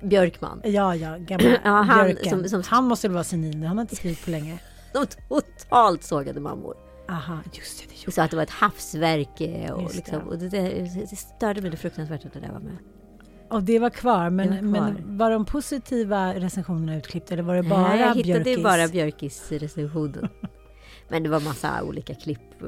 [0.01, 0.61] Björkman.
[0.63, 2.29] Ja, ja, gamla Ja, han Björken.
[2.29, 4.57] som- som- Han måste väl vara senil, han har inte skrivit på länge.
[4.93, 6.75] De totalt sågade mammor.
[7.09, 9.29] Aha, just det, det Och sa att det var ett havsverk
[9.73, 10.19] och Just liksom.
[10.19, 10.25] det.
[10.25, 10.69] Och det, det,
[11.09, 12.77] det störde mig det fruktansvärt att det där var med.
[13.49, 14.93] Och det var kvar, men, Det var kvar.
[15.05, 18.63] men var de positiva recensionerna utklippta eller var det bara Nej, jag hittade Björkis?
[18.63, 20.29] bara Björkis recensionen.
[21.09, 22.61] Men det var massa olika klipp.
[22.61, 22.67] eh,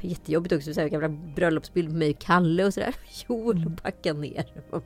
[0.00, 0.74] Jättejobbigt också.
[0.74, 2.94] Så här, gamla bröllopsbild med mig och Kalle och sådär.
[3.28, 3.66] Joel Mm.
[3.66, 4.44] och backa ner.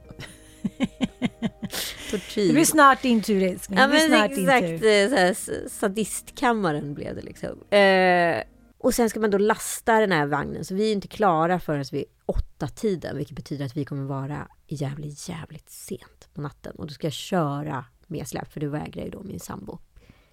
[2.11, 2.53] Det Tortyr.
[2.53, 3.41] blir snart din tur.
[3.43, 7.49] Ja det men exakt, eh, så här, sadistkammaren blev det liksom.
[7.71, 8.43] Eh,
[8.89, 10.65] och sen ska man då lasta den här vagnen.
[10.65, 13.17] Så vi är inte klara förrän vid åtta tiden.
[13.17, 16.77] Vilket betyder att vi kommer vara jävligt, jävligt sent på natten.
[16.77, 18.53] Och då ska jag köra med släp.
[18.53, 19.79] För det vägrar ju då min sambo.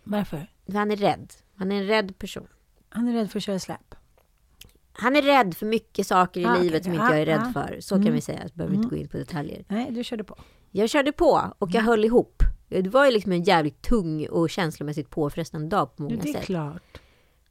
[0.04, 0.48] Varför?
[0.65, 1.34] För han är rädd.
[1.56, 2.48] Han är en rädd person.
[2.89, 3.96] Han är rädd för att köra släp.
[4.94, 7.04] Han är rädd för mycket saker i Ah, livet som okej.
[7.06, 7.54] inte jag är Ah, rädd ah.
[7.54, 7.78] för.
[7.82, 8.06] Så Mm.
[8.06, 8.39] kan vi säga.
[8.41, 8.89] Jag behöver inte Mm.
[8.89, 9.65] gå in på detaljer.
[9.68, 10.38] Nej, du körde på.
[10.72, 12.44] Jag körde på och jag höll ihop.
[12.70, 16.30] Det var ju liksom en jävligt tung och känslomässigt påfrestande dag på många Jo, det
[16.30, 16.46] är sätt.
[16.46, 16.82] klart.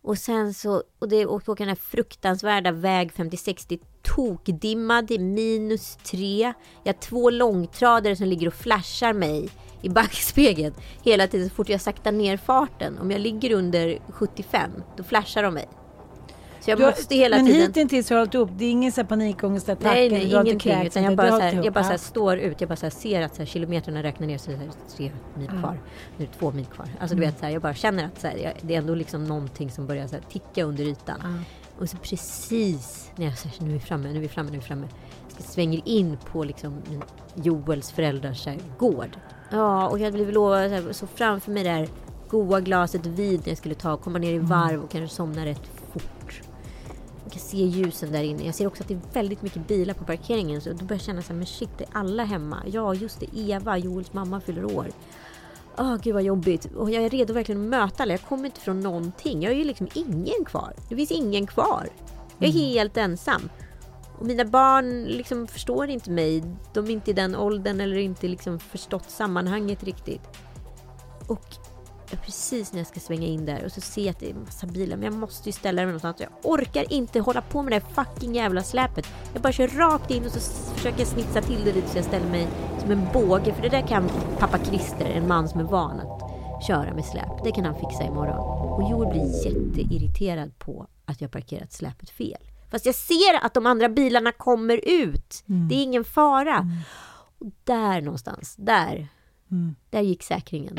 [0.04, 5.02] Och sen så, och det åker åka den här fruktansvärda väg 56, det är tokdimma,
[5.02, 6.52] det är minus tre.
[6.82, 9.48] Jag har två långtradare som ligger och flashar mig
[9.82, 12.98] i backspegeln hela tiden så fort jag saktar ner farten.
[12.98, 15.68] Om jag ligger under 75, då flashar de mig.
[16.64, 17.72] Så jag Du måste hela men tiden...
[17.74, 18.50] hittills har du hållit upp.
[18.56, 19.84] Det är ingen så här panikångestattack?
[19.92, 20.82] Nej, nej, du ingenting.
[20.86, 22.60] Utan jag du bara, så här, jag bara så här står ut.
[22.60, 25.10] Jag bara så här ser att så här, kilometerna räknar ner så är det tre
[25.34, 25.78] mil kvar.
[26.16, 26.86] Nu är det två mil kvar.
[27.00, 27.32] Alltså du Mm.
[27.34, 28.28] vet så jag bara känner att så
[28.62, 31.16] det är ändå liksom någonting som börjar så ticka under ytan.
[31.22, 31.28] Ja.
[31.78, 34.56] Och så precis när jag säger nu är vi framme, nu är vi framme, nu
[34.56, 34.86] är vi framme.
[35.36, 36.82] Jag svänger in på liksom
[37.34, 39.16] Joels föräldrars här, gård.
[39.50, 41.88] Ja, och jag blev lovad så, här, så framför mig det här
[42.28, 44.46] goa glaset vin jag skulle ta komma ner i Mm.
[44.46, 46.40] varv och kanske somna rätt fort.
[47.24, 48.44] Jag kan se ljusen där inne.
[48.44, 50.60] Jag ser också att det är väldigt mycket bilar på parkeringen.
[50.60, 52.62] Så då börjar jag känna så här, men shit, är alla hemma?
[52.66, 54.86] Ja, just det, Eva, Joels mamma fyller år.
[55.78, 56.64] Åh, gud vad jobbigt.
[56.76, 58.12] Och jag är redo verkligen att möta alla.
[58.12, 59.42] Jag kommer inte från någonting.
[59.42, 60.72] Jag är ju liksom ingen kvar.
[60.88, 61.88] Det finns ingen kvar.
[62.38, 63.48] Jag är helt ensam.
[64.18, 66.44] Och mina barn liksom förstår inte mig.
[66.72, 70.22] De är inte i den åldern eller inte liksom förstått sammanhanget riktigt.
[71.26, 71.46] Och
[72.06, 74.66] precis när jag ska svänga in där och så ser jag att det är massa
[74.66, 74.96] bilar.
[74.96, 76.16] Men jag måste ju ställa mig någonstans.
[76.20, 79.06] Jag orkar inte hålla på med det här fucking jävla släpet.
[79.32, 80.40] Jag bara kör rakt in och så
[80.74, 82.48] försöker jag snitsa till det lite så jag ställer mig
[82.80, 83.54] som en båge.
[83.54, 87.44] För det där kan pappa Christer, en man som är van att köra med släp.
[87.44, 88.38] Det kan han fixa imorgon.
[88.72, 92.40] Och Joel blir jätteirriterad på att jag parkerat släpet fel.
[92.70, 95.44] Fast jag ser att de andra bilarna kommer ut.
[95.48, 95.68] Mm.
[95.68, 96.66] Det är ingen fara.
[97.38, 99.08] Och där någonstans, där,
[99.50, 99.74] Mm.
[99.90, 100.78] där gick säkringen.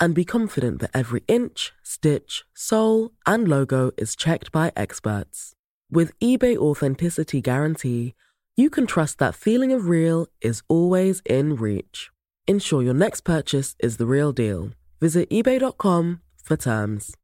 [0.00, 5.52] and be confident that every inch, stitch, sole, and logo is checked by experts.
[5.90, 8.14] With eBay Authenticity Guarantee,
[8.56, 12.10] you can trust that feeling of real is always in reach.
[12.46, 14.70] Ensure your next purchase is the real deal.
[15.00, 17.14] Visit eBay.com for terms.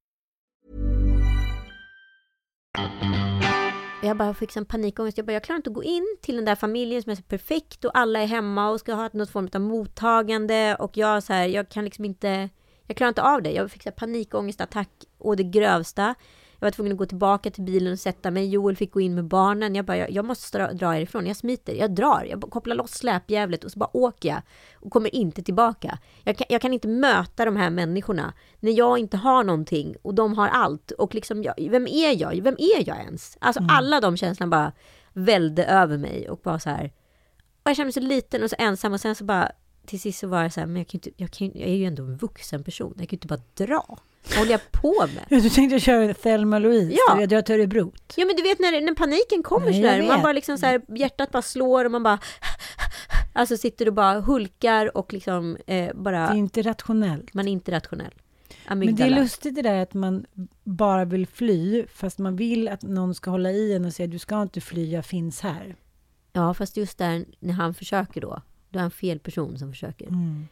[4.03, 5.19] Jag bara fick en panikångest.
[5.19, 7.23] Jag bara, jag klarar inte att gå in till den där familjen som är så
[7.23, 11.33] perfekt och alla är hemma och ska ha något form av mottagande och jag så
[11.33, 12.49] här, jag kan liksom inte,
[12.87, 13.53] jag klarar inte av det.
[13.53, 16.15] Jag fick så här panikångestattack och det grövsta.
[16.59, 18.49] Jag var tvungen att gå tillbaka till bilen och sätta mig.
[18.49, 19.75] Joel fick gå in med barnen.
[19.75, 21.27] Jag bara, jag, jag måste dra, dra härifrån.
[21.27, 22.27] Jag smiter, jag drar.
[22.31, 24.43] Jag kopplar loss släpjävlet och så bara åker jag
[24.75, 25.99] och kommer inte tillbaka.
[26.25, 30.15] Jag kan, jag kan inte möta de här människorna när jag inte har någonting och
[30.15, 30.91] de har allt.
[30.91, 32.43] Och liksom, jag, vem är jag?
[32.43, 33.37] Vem är jag ens?
[33.41, 34.73] Alltså alla de känslorna bara
[35.13, 36.93] välde över mig och bara så här.
[37.63, 39.53] Och jag kände mig så liten och så ensam och sen så bara
[39.87, 41.75] till sist så var jag så här, men jag, kan inte, jag, kan, jag är
[41.75, 42.95] ju ändå en vuxen person.
[42.99, 43.99] Jag kan ju inte bara dra.
[44.29, 45.25] Vad håller jag på med?
[45.29, 47.15] Ja, Du tänkte köra Thelma Louise, Ja.
[47.15, 47.93] du vet, dra till Örebro.
[48.17, 50.83] Ja men du vet när, när paniken kommer Nej, sådär, man bara liksom så här,
[50.97, 52.19] hjärtat bara slår och man bara
[53.33, 57.35] Alltså sitter och bara hulkar och liksom eh, Det är bara, inte rationellt.
[57.35, 58.15] man är inte rationell.
[58.69, 59.17] Men det är Amygdala.
[59.23, 60.27] lustigt det där att man
[60.65, 64.19] bara vill fly, fast man vill att någon ska hålla i en och säga du
[64.19, 65.77] ska inte fly, jag finns här.
[66.33, 68.43] Ja fast just där när han försöker då,
[68.75, 70.07] då är han fel person som försöker.
[70.09, 70.45] Mm.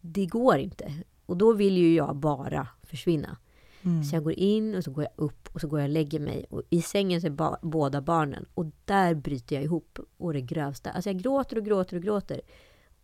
[0.00, 0.92] Det går inte.
[1.26, 3.36] Och då vill ju jag bara försvinna.
[3.82, 4.04] Mm.
[4.04, 6.20] Så jag går in och så går jag upp och så går jag och lägger
[6.20, 6.46] mig.
[6.50, 8.46] Och i sängen så är ba- båda barnen.
[8.54, 9.98] Och där bryter jag ihop.
[10.16, 10.90] Och det grövsta.
[10.90, 12.40] Alltså jag gråter och gråter och gråter.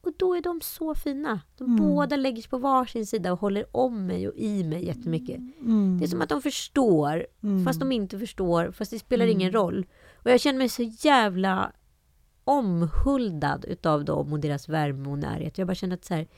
[0.01, 1.41] Och då är de så fina.
[1.59, 1.77] De Mm.
[1.77, 5.37] båda lägger sig på varsin sida och håller om mig och i mig jättemycket.
[5.61, 5.99] Mm.
[5.99, 7.65] Det är som att de förstår, Mm.
[7.65, 9.87] fast de inte förstår, fast det spelar ingen roll.
[10.15, 11.73] Och jag känner mig så jävla
[12.45, 15.59] omhuldad utav dem och deras värme och närhet.
[15.59, 16.29] Jag bara känner att så här,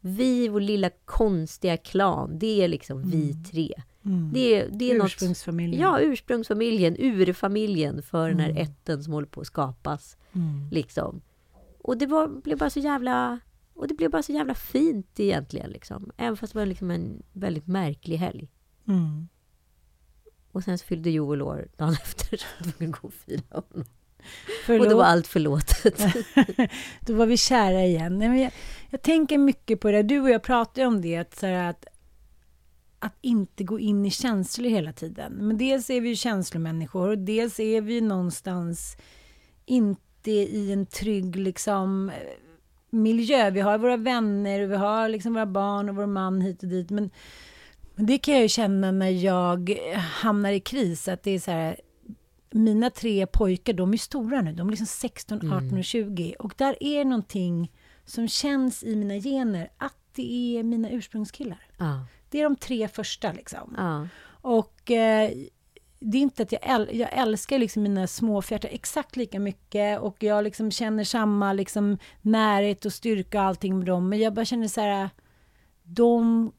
[0.00, 3.82] vi, vår lilla konstiga klan, det är liksom vi tre.
[4.04, 4.30] Mm.
[4.32, 5.06] Det är, det är något...
[5.06, 5.80] Ursprungsfamiljen.
[5.82, 8.62] Ja, ursprungsfamiljen, urfamiljen för den här Mm.
[8.62, 10.16] ätten som håller på att skapas.
[10.32, 10.68] Mm.
[10.70, 11.20] Liksom.
[11.78, 13.38] Och det var, blev bara så jävla...
[13.74, 15.70] Och det blev bara så jävla fint egentligen.
[15.70, 16.10] Liksom.
[16.16, 18.50] Även fast det var liksom en väldigt märklig helg.
[18.88, 19.28] Mm.
[20.52, 22.36] Och sen så fyllde Joel år dagen efter.
[22.36, 23.84] Så jag var tvungen att gå och fira honom.
[24.66, 24.86] Förlåt.
[24.86, 26.02] Och då var allt förlåtet.
[27.00, 28.18] Då var vi kära igen.
[28.18, 28.52] Nej, men jag,
[28.90, 30.02] jag tänker mycket på det.
[30.02, 31.86] Du och jag pratade om det, att, att,
[32.98, 35.32] att inte gå in i känslor hela tiden.
[35.32, 38.96] Men dels är vi ju känslomänniskor och dels är vi någonstans
[39.66, 42.10] inte i en trygg liksom,
[42.90, 43.50] miljö.
[43.50, 46.68] Vi har våra vänner, och vi har liksom våra barn och vår man hit och
[46.68, 46.90] dit.
[46.90, 47.10] Men,
[47.94, 51.50] men det kan jag ju känna när jag hamnar i kris, att det är så
[51.50, 51.76] här,
[52.52, 54.52] mina tre pojkar, de är stora nu.
[54.52, 56.34] De är liksom 16, 18 och 20.
[56.38, 57.72] Och där är någonting
[58.04, 61.66] som känns i mina gener, att det är mina ursprungskillar.
[61.78, 63.74] ja, Det är de tre första liksom.
[63.76, 65.30] ja, Och eh,
[65.98, 70.22] det är inte att jag, äl jag älskar liksom mina småfjärtar exakt lika mycket och
[70.22, 74.08] jag liksom känner samma liksom närhet och styrka och allting med dem.
[74.08, 75.10] Men jag bara känner så här,
[75.82, 76.52] de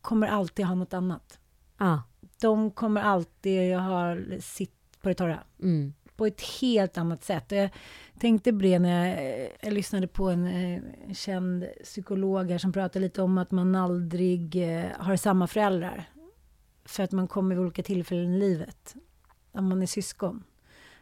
[0.00, 1.38] kommer alltid ha något annat.
[1.78, 2.02] ja.
[2.40, 5.92] De kommer alltid ha sitt på det torra Mm.
[6.16, 7.52] på ett helt annat sätt.
[7.52, 7.70] Och jag
[8.18, 10.82] tänkte på det när jag, jag lyssnade på en eh,
[11.14, 16.04] känd psykolog här som pratade lite om att man aldrig eh, har samma föräldrar.
[16.84, 18.94] För att man kommer vid olika tillfällen i livet.
[19.52, 20.44] Om man är syskon.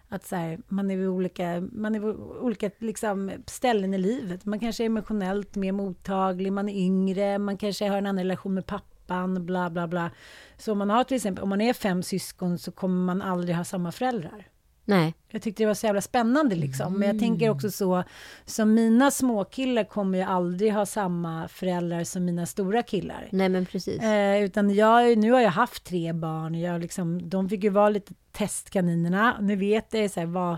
[0.08, 4.44] Att så här, man är vid olika, man är vid olika liksom, ställen i livet.
[4.44, 8.54] Man kanske är emotionellt mer mottaglig, man är yngre, man kanske har en annan relation
[8.54, 10.10] med pappa pappan, bla bla bla.
[10.58, 13.56] Så om man har till exempel, om man är fem syskon så kommer man aldrig
[13.56, 14.46] ha samma föräldrar.
[14.84, 15.14] Nej.
[15.28, 16.98] Jag tyckte det var så jävla spännande liksom.
[16.98, 18.04] Men jag tänker också så,
[18.44, 23.28] som mina småkillar kommer ju aldrig ha samma föräldrar som mina stora killar.
[23.30, 24.02] Nej, men precis.
[24.02, 26.54] Eh, utan jag, nu har jag haft tre barn.
[26.54, 29.36] Jag liksom, de fick ju vara lite testkaninerna.
[29.40, 30.56] Nu vet jag så här, vad,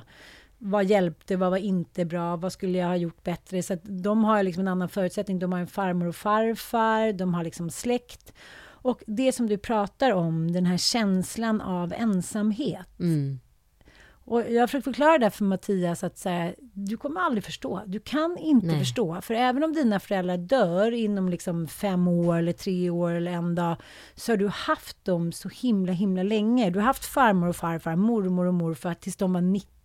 [0.65, 3.63] vad hjälpte, vad var inte bra, vad skulle jag ha gjort bättre?
[3.63, 5.39] Så att de har liksom en annan förutsättning.
[5.39, 8.33] De har en farmor och farfar, de har liksom släkt.
[8.65, 13.01] Och det som du pratar om, den här känslan av ensamhet.
[13.01, 13.41] Mm.
[14.25, 17.83] Och jag försöker förklara det för Mattias att så här, du kommer aldrig förstå.
[17.87, 18.79] Du kan inte Nej.
[18.79, 19.21] förstå.
[19.23, 23.55] För även om dina föräldrar dör inom liksom fem år eller tre år eller en
[23.55, 23.77] dag
[24.15, 26.71] så har du haft dem så himla himla länge.
[26.71, 29.82] Du har haft farmor och farfar, mormor och morfar tills de var 90.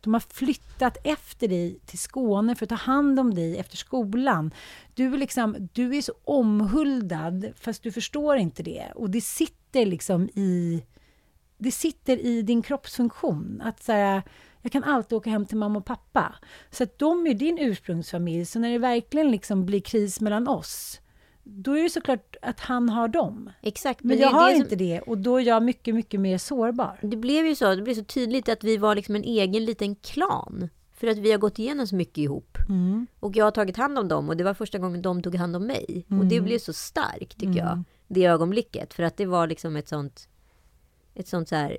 [0.00, 4.54] De har flyttat efter dig till Skåne för att ta hand om dig efter skolan.
[4.94, 8.92] Du är, liksom, du är så omhuldad fast du förstår inte det.
[8.94, 10.82] Och det sitter liksom i
[11.58, 13.62] det sitter i din kroppsfunktion.
[13.64, 14.22] Att så här,
[14.62, 16.34] jag kan alltid åka hem till mamma och pappa.
[16.70, 18.46] Så att de är din ursprungsfamilj.
[18.46, 21.00] Så när det verkligen liksom blir kris mellan oss,
[21.44, 23.50] då är det såklart att han har dem.
[23.62, 24.02] Exakt.
[24.04, 26.38] Men, det jag har det som- inte det och då är jag mycket, mycket mer
[26.38, 26.98] sårbar.
[27.02, 29.94] Det blev ju så, det blev så tydligt att vi var liksom en egen liten
[29.94, 30.68] klan.
[30.92, 32.58] För att vi har gått igenom så mycket ihop.
[32.68, 33.06] Mm.
[33.20, 35.56] Och jag har tagit hand om dem och det var första gången de tog hand
[35.56, 36.04] om mig.
[36.06, 36.28] Och Mm.
[36.28, 37.82] det blev så starkt tycker jag.
[38.08, 38.94] Det ögonblicket.
[38.94, 40.28] För att det var liksom ett sånt,
[41.14, 41.78] ett sånt så här,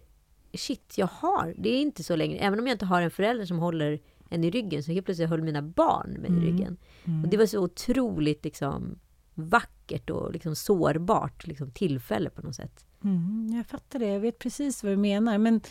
[0.53, 2.37] shit jag har, det är inte så längre.
[2.39, 3.99] Även om jag inte har en förälder som håller
[4.29, 6.43] en i ryggen så helt plötsligt höll mina barn mig Mm.
[6.43, 6.77] i ryggen.
[7.23, 8.99] Och det var så otroligt liksom
[9.35, 12.85] vackert och liksom sårbart liksom, tillfälle på något sätt.
[13.03, 15.37] Mm, jag fattar det, jag vet precis vad du menar.
[15.37, 15.61] Men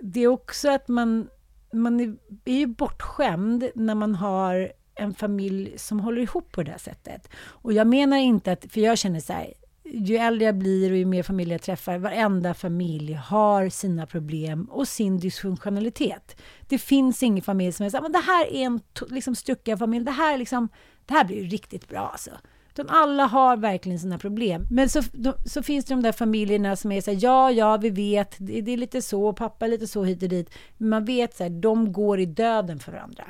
[0.00, 1.28] det är också att man,
[1.72, 6.70] man är, är ju bortskämd när man har en familj som håller ihop på det
[6.70, 7.28] här sättet.
[7.36, 9.54] Och jag menar inte att, för jag känner så här,
[9.92, 14.64] ju äldre jag blir och ju mer familj jag träffar, varenda familj har sina problem
[14.64, 16.40] och sin dysfunktionalitet.
[16.68, 19.78] Det finns ingen familj som är så här, men det här är en liksom strucken
[19.78, 20.68] familj, det här, liksom,
[21.06, 22.30] det här blir ju riktigt bra alltså.
[22.78, 24.66] Utan alla har verkligen sina problem.
[24.70, 27.76] Men så, då, så finns det de där familjerna som är så här, ja, ja,
[27.76, 30.50] vi vet, det, det är lite så, pappa är lite så hit och dit.
[30.76, 33.24] Men man vet så här, de går i döden för varandra.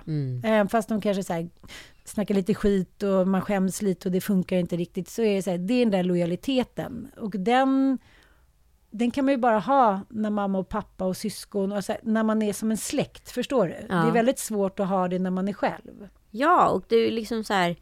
[0.45, 1.49] Även fast de kanske så här,
[2.05, 5.43] snackar lite skit och man skäms lite och det funkar inte riktigt, så är det
[5.43, 7.09] så här, det är den där lojaliteten.
[7.17, 7.99] Och den,
[8.91, 12.01] den kan man ju bara ha när mamma och pappa och syskon, och så här,
[12.05, 13.77] när man är som en släkt, förstår du?
[13.89, 13.95] Ja.
[13.95, 16.09] Det är väldigt svårt att ha det när man är själv.
[16.31, 17.77] Ja, och det är liksom så här.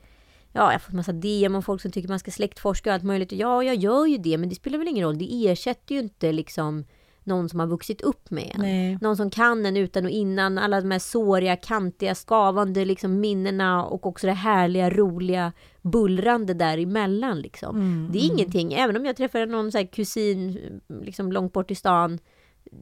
[0.56, 3.02] Ja, jag har fått massa DM om folk som tycker man ska släktforska och allt
[3.02, 3.32] möjligt.
[3.32, 5.18] Ja, jag gör ju det, men det spelar väl ingen roll.
[5.18, 6.84] Det ersätter ju inte liksom
[7.24, 8.60] någon som har vuxit upp med en.
[8.60, 8.98] Nej.
[9.00, 10.58] Någon som kan en utan och innan.
[10.58, 17.40] Alla de här såriga, kantiga, skavande liksom minnena och också det härliga, roliga, bullrande däremellan.
[17.40, 18.08] Liksom.
[18.12, 20.58] det är ingenting, även om jag träffar någon så kusin
[21.02, 22.18] liksom långt bort i stan.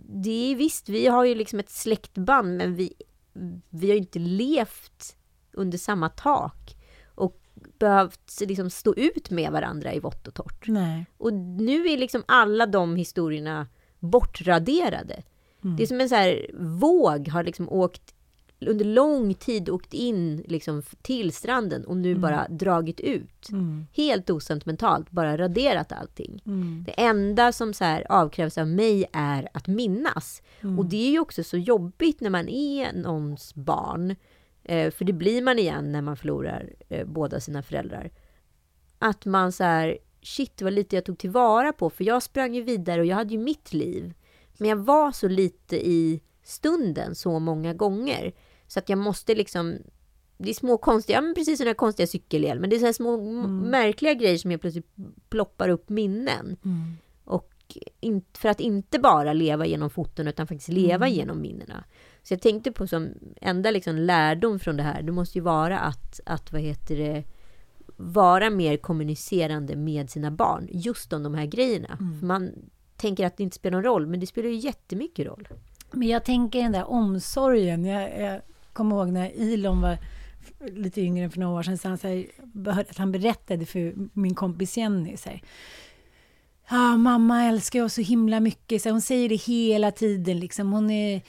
[0.08, 2.92] Det är visst, vi har ju liksom ett släktband, men vi,
[3.70, 5.16] vi har ju inte levt
[5.52, 6.73] under samma tak
[7.84, 10.68] behövt liksom stå ut med varandra i vått och torrt.
[10.68, 11.06] Nej.
[11.18, 13.66] Och nu är liksom alla de historierna
[13.98, 15.22] bortraderade.
[15.76, 18.14] Det är som en så här våg har liksom åkt
[18.60, 23.48] under lång tid åkt in liksom till stranden och nu bara dragit ut.
[23.92, 26.42] Helt osentimentalt, bara raderat allting.
[26.86, 30.42] Det enda som så här avkrävs av mig är att minnas.
[30.78, 34.16] Och det är ju också så jobbigt när man är någons barn.
[34.64, 38.10] Eh, för det blir man igen när man förlorar eh, båda sina föräldrar.
[38.98, 41.90] Att man så här, shit vad lite jag tog tillvara på.
[41.90, 44.14] För jag sprang ju vidare och jag hade ju mitt liv.
[44.58, 48.32] Men jag var så lite i stunden så många gånger.
[48.66, 49.78] Så att jag måste liksom
[50.38, 52.70] det är små konstiga, ja, men precis här konstiga cykelhjälmen.
[52.70, 54.94] Det är så små m- märkliga grejer som helt plötsligt
[55.28, 56.56] ploppar upp minnen.
[57.24, 57.50] Och
[58.00, 61.84] in, för att inte bara leva genom foton utan faktiskt leva genom minnena.
[62.24, 65.78] Så jag tänkte på som enda liksom lärdom från det här, det måste ju vara
[65.78, 67.24] att, att vad heter det,
[67.96, 71.98] vara mer kommunicerande med sina barn just om de här grejerna.
[72.20, 72.52] För man
[72.96, 75.48] tänker att det inte spelar någon roll, men det spelar ju jättemycket roll.
[75.92, 77.84] Men jag tänker den där omsorgen.
[77.84, 78.40] Jag, jag
[78.72, 79.98] kommer ihåg när Ilon var
[80.72, 82.26] lite yngre för några år sedan, så han, så här,
[82.90, 85.16] att han berättade för min kompis Jenny.
[85.16, 85.42] Så här,
[86.70, 88.82] Ja, mamma älskar oss så himla mycket.
[88.82, 90.40] Så hon säger det hela tiden.
[90.40, 90.72] Liksom.
[90.72, 91.22] Hon är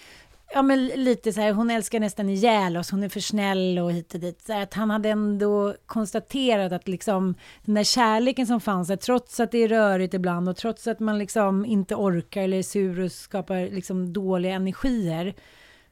[0.55, 2.91] ja, men lite så här, hon älskar nästan ihjäl oss.
[2.91, 4.41] Hon är för snäll och hit och dit.
[4.41, 7.35] Så att han hade ändå konstaterat att liksom,
[7.65, 10.99] den där kärleken som fanns att trots att det är rörigt ibland och trots att
[10.99, 15.33] man liksom inte orkar eller är sur och skapar liksom dåliga energier,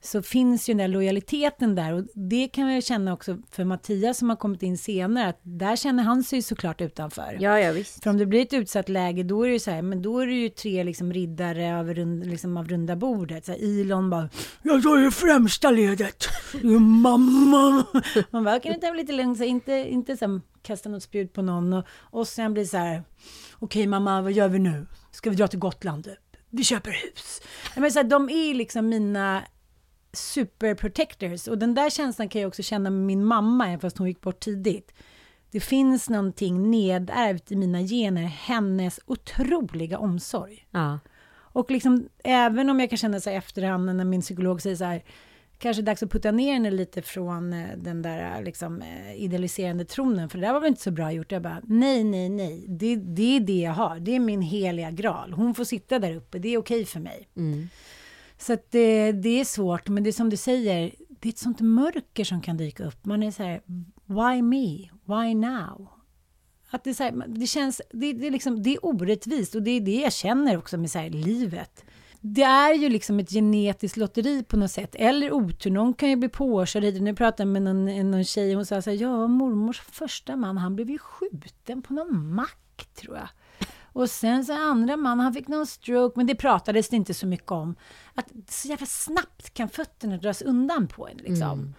[0.05, 1.93] så finns ju den där lojaliteten där.
[1.93, 5.75] Och det kan jag känna också för Mattias som har kommit in senare, att där
[5.75, 7.37] känner han sig såklart utanför.
[7.39, 8.03] Ja, ja visst.
[8.03, 10.19] För om det blir ett utsatt läge, då är det ju så här, men då
[10.19, 13.45] är det ju tre liksom riddare av, rund, liksom av runda bordet.
[13.45, 14.29] Så här, Elon bara,
[14.61, 16.25] jag tar ju främsta ledet,
[16.79, 17.85] mamma.
[18.29, 21.03] Man bara, kan du ta lite lugnt, så här, inte, inte så här, kasta något
[21.03, 21.73] spjut på någon.
[21.73, 23.03] Och, och sen blir så här,
[23.59, 24.85] okej mamma, vad gör vi nu?
[25.11, 26.03] Ska vi dra till Gotland?
[26.03, 26.19] Typ?
[26.49, 27.41] Vi köper hus.
[27.75, 29.43] Menar, så här, de är liksom mina
[30.13, 31.47] superprotectors.
[31.47, 34.21] Och den där känslan kan jag också känna med min mamma, även fast hon gick
[34.21, 34.93] bort tidigt.
[35.51, 40.67] Det finns någonting nedärvt i mina gener, hennes otroliga omsorg.
[40.71, 40.99] Ja.
[41.53, 44.83] Och liksom, även om jag kan känna så här efterhand när min psykolog säger så
[44.83, 45.03] här,
[45.57, 50.29] kanske dags att putta ner henne lite från eh, den där liksom, eh, idealiserande tronen,
[50.29, 51.31] för det där var väl inte så bra gjort.
[51.31, 54.91] Jag bara, nej, nej, nej, det, det är det jag har, det är min heliga
[54.91, 55.33] graal.
[55.33, 57.27] Hon får sitta där uppe, det är okej för mig.
[57.35, 57.69] Mm.
[58.43, 61.37] Så att det, det är svårt, men det är som du säger, det är ett
[61.37, 63.05] sånt mörker som kan dyka upp.
[63.05, 63.61] Man är så här,
[64.05, 64.89] why me?
[65.05, 65.87] Why now?
[66.69, 69.63] Att det, är så här, det känns, det, det, är liksom, det är orättvist och
[69.63, 71.85] det är det jag känner också med så här, livet.
[72.21, 75.71] Det är ju liksom ett genetiskt lotteri på något sätt, eller otur.
[75.71, 77.01] Någon kan ju bli påkörd hit.
[77.01, 80.57] Nu pratade jag med någon, någon tjej, hon sa så här, ja, mormors första man,
[80.57, 83.29] han blev ju skjuten på någon mack, tror jag.
[83.93, 87.27] Och sen så andra man, han fick någon stroke, men det pratades det inte så
[87.27, 87.75] mycket om.
[88.15, 91.59] Att så jävla snabbt kan fötterna dras undan på en liksom.
[91.59, 91.73] Mm.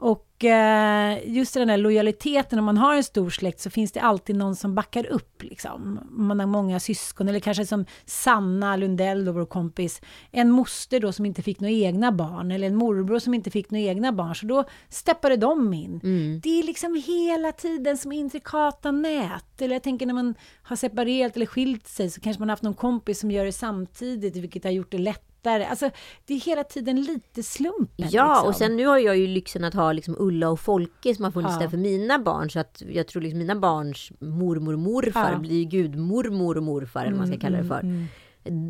[0.00, 4.00] Och eh, just den där lojaliteten, om man har en stor släkt så finns det
[4.00, 5.42] alltid någon som backar upp.
[5.42, 6.00] Liksom.
[6.16, 11.00] Om man har många syskon, eller kanske som Sanna Lundell, då, vår kompis, en moster
[11.00, 14.12] då som inte fick några egna barn, eller en morbror som inte fick några egna
[14.12, 16.00] barn, så då steppade de in.
[16.02, 16.40] Mm.
[16.42, 19.62] Det är liksom hela tiden som intrikata nät.
[19.62, 22.62] Eller jag tänker när man har separerat eller skilt sig så kanske man har haft
[22.62, 24.98] någon kompis som gör det samtidigt, vilket har gjort det
[25.40, 25.64] lättare.
[25.64, 25.90] Alltså,
[26.26, 28.08] det är hela tiden lite slumpen.
[28.10, 28.48] Ja, liksom.
[28.48, 31.32] och sen nu har jag ju lyxen att ha liksom Ulla och Folke som har
[31.32, 31.60] funnits Ja.
[31.60, 32.50] där för mina barn.
[32.50, 35.38] Så att jag tror liksom mina barns mormor och morfar Ja.
[35.38, 37.80] blir gudmormor och morfar, eller vad man ska Mm, kalla det för.
[37.80, 38.06] mm,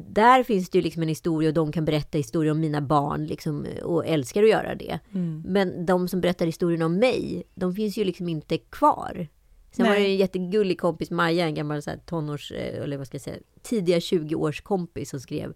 [0.09, 3.27] Där finns det ju liksom en historia och de kan berätta historier om mina barn
[3.27, 4.99] liksom, och älskar att göra det.
[5.15, 5.43] mm.
[5.47, 9.29] Men de som berättar historien om mig, de finns ju liksom inte kvar.
[9.73, 10.11] Sen var det Nej.
[10.11, 13.37] en jättegullig kompis, Maja, en gammal så här, tonårs, eh, eller vad ska jag säga,
[13.63, 15.55] tidiga 20-års kompis som skrev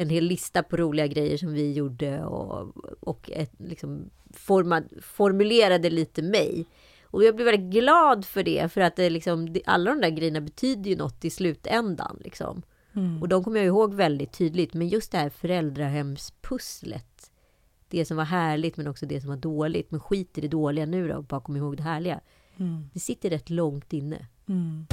[0.00, 5.90] en hel lista på roliga grejer som vi gjorde och, och ett, liksom forma, formulerade
[5.90, 6.66] lite mig.
[7.04, 10.40] Och jag blev väldigt glad för det, för att det liksom, alla de där grejerna
[10.40, 12.18] betyder ju något i slutändan.
[12.20, 12.62] Liksom.
[12.92, 13.22] Mm.
[13.22, 14.74] Och de kommer jag ihåg väldigt tydligt.
[14.74, 17.30] Men just det här föräldrahemspusslet.
[17.88, 19.90] Det som var härligt men också det som var dåligt.
[19.90, 22.20] Men skit i det dåliga nu då, bara kom ihåg det härliga.
[22.56, 22.90] Mm.
[22.92, 24.26] Det sitter rätt långt inne.
[24.48, 24.86] Mm.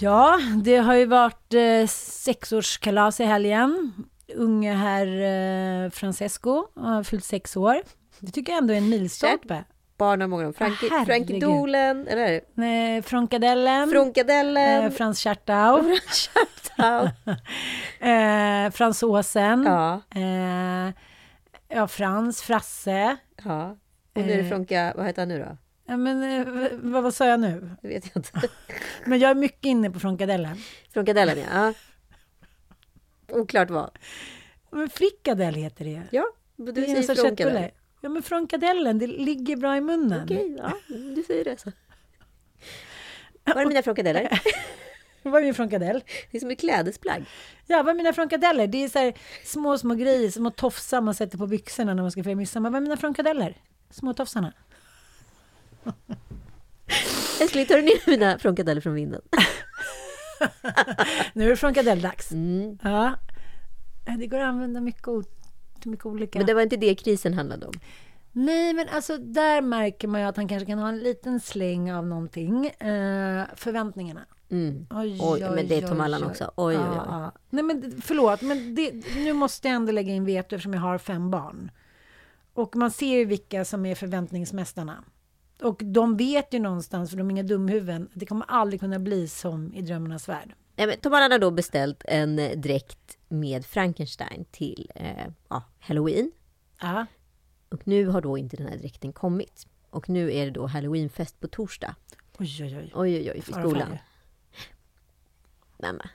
[0.00, 3.92] Ja, det har ju varit eh, sexårskalas i helgen.
[4.34, 5.06] Unge herr
[5.86, 7.76] eh, Francesco har fyllt sex år.
[8.20, 9.64] Det tycker jag ändå är en milstolpe.
[9.98, 11.06] Barn många Frankie, Ah, herregud.
[11.06, 12.40] Frankie Dolen, eller
[12.96, 17.08] Eh, Fronkadellen, Frunkadellen, eh, Frans Schartau, Chattau.
[18.08, 20.92] eh, Fransåsen, Ja, eh,
[21.68, 23.16] ja, Frans, Frasse.
[23.44, 23.76] ja.
[24.14, 24.48] Och nu är det Eh.
[24.48, 25.56] Fronka, vad heter han nu då?
[25.88, 27.70] Ja, men, eh, vad, vad sa jag nu?
[27.82, 28.48] Det vet jag inte.
[29.04, 30.56] Men jag är mycket inne på Fronkadellen.
[30.92, 31.74] Frunkadellen, ja.
[33.32, 33.90] Oklart vad.
[34.70, 36.02] Men frikadell heter det.
[36.10, 36.24] Ja,
[36.56, 37.70] men du det säger köttbulle.
[38.00, 40.24] Ja, men Fronkadellen, det ligger bra i munnen.
[40.24, 41.72] Okej, ja, du säger det så.
[43.44, 44.40] Var är mina frunkadeller?
[45.22, 46.04] Vad är min fronkadell?
[46.30, 47.24] Det är som ett klädesplagg.
[47.66, 48.66] Ja, vad är mina fronkadeller?
[48.66, 49.14] Det är så här
[49.44, 52.70] små, små grejer, små tofsar man sätter på byxorna när man ska fira midsommar.
[52.70, 53.56] Vad är mina fronkadeller?
[53.90, 54.52] Små tofsarna.
[57.40, 59.20] Älskling, tar du ner mina frunkadeller från vinden?
[61.32, 62.32] Nu är det fronkadelldags.
[62.32, 62.78] Mm.
[62.82, 63.14] Ja.
[64.18, 65.08] Det går att använda mycket,
[65.84, 66.38] mycket olika.
[66.38, 67.72] Men det var inte det krisen handlade om.
[68.32, 71.92] Nej, men alltså där märker man ju att han kanske kan ha en liten släng
[71.92, 72.66] av någonting.
[72.66, 74.26] Eh, förväntningarna.
[74.50, 74.86] Mm.
[74.90, 76.28] Oj, Oj, men det är Tom oj, Allan oj.
[76.28, 76.44] också.
[76.56, 76.96] Oj, oj, oj.
[77.06, 77.32] Ja.
[77.50, 80.98] Nej, men förlåt, men det, nu måste jag ändå lägga in veto eftersom jag har
[80.98, 81.70] fem barn.
[82.54, 85.04] Och man ser ju vilka som är förväntningsmästarna.
[85.62, 88.98] Och de vet ju någonstans, för de är inga dumhuvuden, att det kommer aldrig kunna
[88.98, 90.54] bli som i drömmarnas värld.
[90.76, 95.62] Nej, men Tom Allan har då beställt en eh, dräkt med Frankenstein till eh, ja,
[95.80, 96.32] Halloween.
[96.80, 97.06] Ja.
[97.68, 99.66] Och nu har då inte den här dräkten kommit.
[99.90, 101.94] Och nu är det då Halloweenfest på torsdag.
[102.38, 102.92] Oj, oj, oj.
[102.94, 103.98] Oj, oj, oj, i skolan.
[105.82, 106.08] Mamma,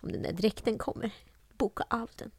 [0.00, 1.10] om den där dräkten kommer,
[1.58, 2.30] boka av den.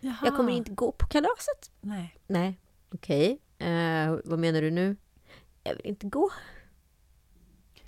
[0.00, 0.16] Jaha.
[0.24, 1.70] Jag kommer inte gå på kalaset.
[1.80, 2.16] Nej.
[2.26, 2.58] Nej,
[2.90, 3.38] okej.
[3.58, 4.96] Eh, vad menar du nu?
[5.62, 6.30] Jag vill inte gå.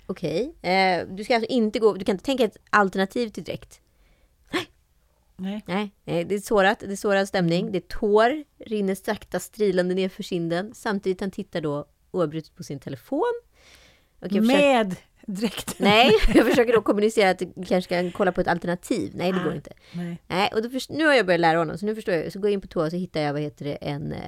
[0.07, 0.55] Okej.
[0.61, 3.81] Eh, du ska alltså inte gå, du kan inte tänka ett alternativ till dräkt?
[5.37, 5.61] Nej.
[5.67, 7.71] Nej, nej, det är sårat, det är sårad stämning.
[7.71, 10.73] Det är tår, rinner sakta strilande ner för kinden.
[10.75, 13.33] Samtidigt han tittar då oavbrutet på sin telefon.
[14.19, 14.95] Och jag försöker, Med
[15.27, 15.75] dräkten.
[15.79, 19.11] nej, jag försöker då kommunicera att du kanske kan kolla på ett alternativ.
[19.15, 19.43] Nej, det Ah.
[19.43, 19.73] går inte.
[19.93, 20.17] Nej.
[20.27, 22.31] Nej, och först, nu har jag börjat lära honom, så nu förstår jag.
[22.33, 24.21] Så går jag in på toa och så hittar jag, vad heter det, en, eh,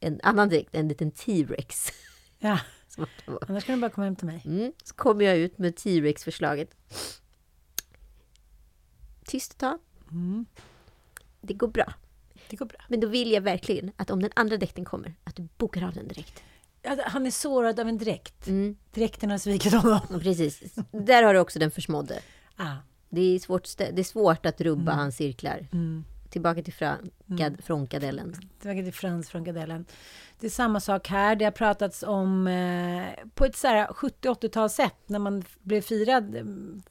[0.00, 1.92] en annan dräkt, en liten T-rex.
[2.38, 2.58] Ja.
[3.48, 4.42] annars kan du bara komma hem till mig.
[4.44, 4.72] Mm.
[4.84, 6.76] Så kommer jag ut med T-rex-förslaget.
[9.24, 9.78] Tyst ett tag.
[10.10, 10.46] Mm.
[11.40, 11.94] Det går bra.
[12.50, 12.78] Det går bra.
[12.88, 15.92] Men då vill jag verkligen att om den andra dräkten kommer, att du bokar av
[15.92, 16.42] den direkt.
[17.04, 18.46] Han är sårad av en dräkt.
[18.46, 18.76] Mm.
[18.92, 20.00] Dräkten har svikit honom.
[20.22, 20.74] Precis.
[20.90, 22.20] Där har du också den försmådde.
[22.56, 22.76] Ah.
[23.08, 25.68] Det är svårt, det är svårt att rubba hans cirklar.
[25.72, 26.04] Mm.
[26.36, 28.34] Tillbaka till frankad, frånkadellen.
[28.60, 29.84] Tillbaka till Frans från Gardellen.
[30.40, 31.36] Det är samma sak här.
[31.36, 36.36] Det har pratats om eh, på ett så här 70-80-tal sätt när man blev firad
[36.36, 36.42] eh,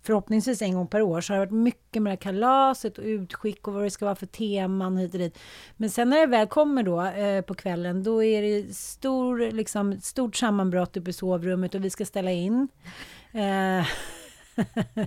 [0.02, 3.04] förhoppningsvis en gång per år så har det varit mycket med det här kalaset och
[3.04, 5.39] utskick och vad det ska vara för teman hit och dit.
[5.78, 10.02] Men sen när det väl kommer då eh, på kvällen då är det stor, liksom,
[10.02, 12.68] stort sammanbrott uppe i sovrummet och vi ska ställa in.
[13.32, 13.86] Eh,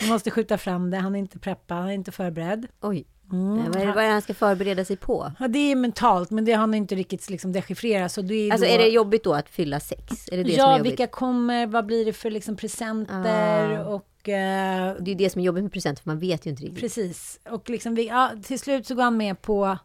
[0.00, 0.96] vi måste skjuta fram det.
[0.96, 2.66] Han är inte preppad, han är inte förberedd.
[2.80, 3.56] Oj, Mm.
[3.72, 5.32] vad, är det, vad är det han ska förbereda sig på?
[5.40, 8.12] Ja, det är mentalt, men det har han inte riktigt liksom dechiffrerat.
[8.12, 10.28] Så det är Alltså då, är det jobbigt då att fylla sex?
[10.32, 10.92] Är det det som är ja, jobbigt?
[10.92, 13.84] vilka kommer, vad blir det för liksom presenter Ah.
[13.84, 14.28] och...
[14.28, 16.80] eh, Det är det som är jobbigt med presenter, för man vet ju inte riktigt.
[16.80, 17.40] precis.
[17.50, 19.78] Och liksom, vi, ja, till slut så går han med på...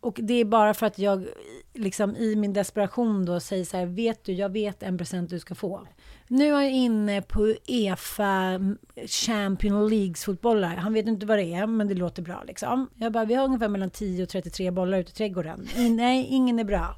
[0.00, 1.26] Och det är bara för att jag
[1.74, 5.38] liksom i min desperation då säger så här, vet du, jag vet en present du
[5.38, 5.86] ska få.
[6.28, 8.60] Nu är jag inne på EFA
[9.06, 10.76] Champion Leagues fotbollar.
[10.76, 12.90] Han vet inte vad det är, men det låter bra liksom.
[12.94, 15.68] Jag bara, vi har ungefär mellan 10 och 33 bollar ute i trädgården.
[15.90, 16.96] Nej, ingen är bra.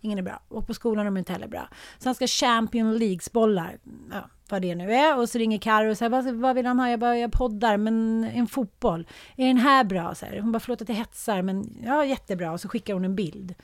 [0.00, 0.40] Ingen är bra.
[0.48, 1.68] Och på skolan är de inte heller bra.
[1.98, 3.78] Så han ska Champion Leagues-bollar.
[4.10, 5.18] Ja, vad det nu är.
[5.18, 6.90] Och så ringer Carro och säger, vad, vad vill han ha?
[6.90, 9.06] Jag bara, jag poddar, men en fotboll.
[9.36, 10.14] Är den här bra?
[10.14, 10.40] Så här.
[10.40, 12.52] Hon bara, förlåt att jag hetsar, men ja, jättebra.
[12.52, 13.54] Och så skickar hon en bild.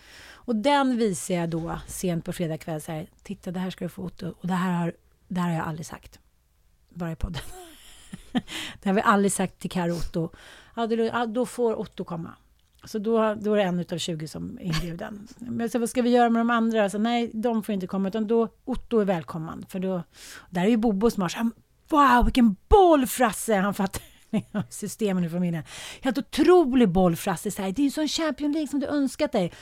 [0.44, 2.80] Och den visar jag då sent på fredag kväll.
[2.80, 4.34] Så här, Titta, det här ska du få Otto.
[4.40, 4.92] Och det här har,
[5.28, 6.18] det här har jag aldrig sagt.
[6.88, 7.42] Bara i podden.
[8.82, 10.30] det har vi aldrig sagt till Carro Otto.
[10.76, 12.34] Ja, då, ja, då får Otto komma.
[12.84, 15.28] Så då, då är det en utav 20 som är inbjuden.
[15.38, 16.90] Men så vad ska vi göra med de andra?
[16.90, 19.66] Så, nej, de får inte komma, utan då Otto är välkommen.
[19.68, 20.02] För då,
[20.50, 21.32] där är ju Bobo smart.
[21.32, 21.52] Han,
[21.88, 23.54] wow, vilken boll Frasse!
[23.54, 24.02] Han fattar
[24.70, 25.64] systemen i familjen.
[26.00, 27.50] Helt otrolig boll Frasse.
[27.50, 29.52] Så här, det är en sån Champions League som du önskat dig.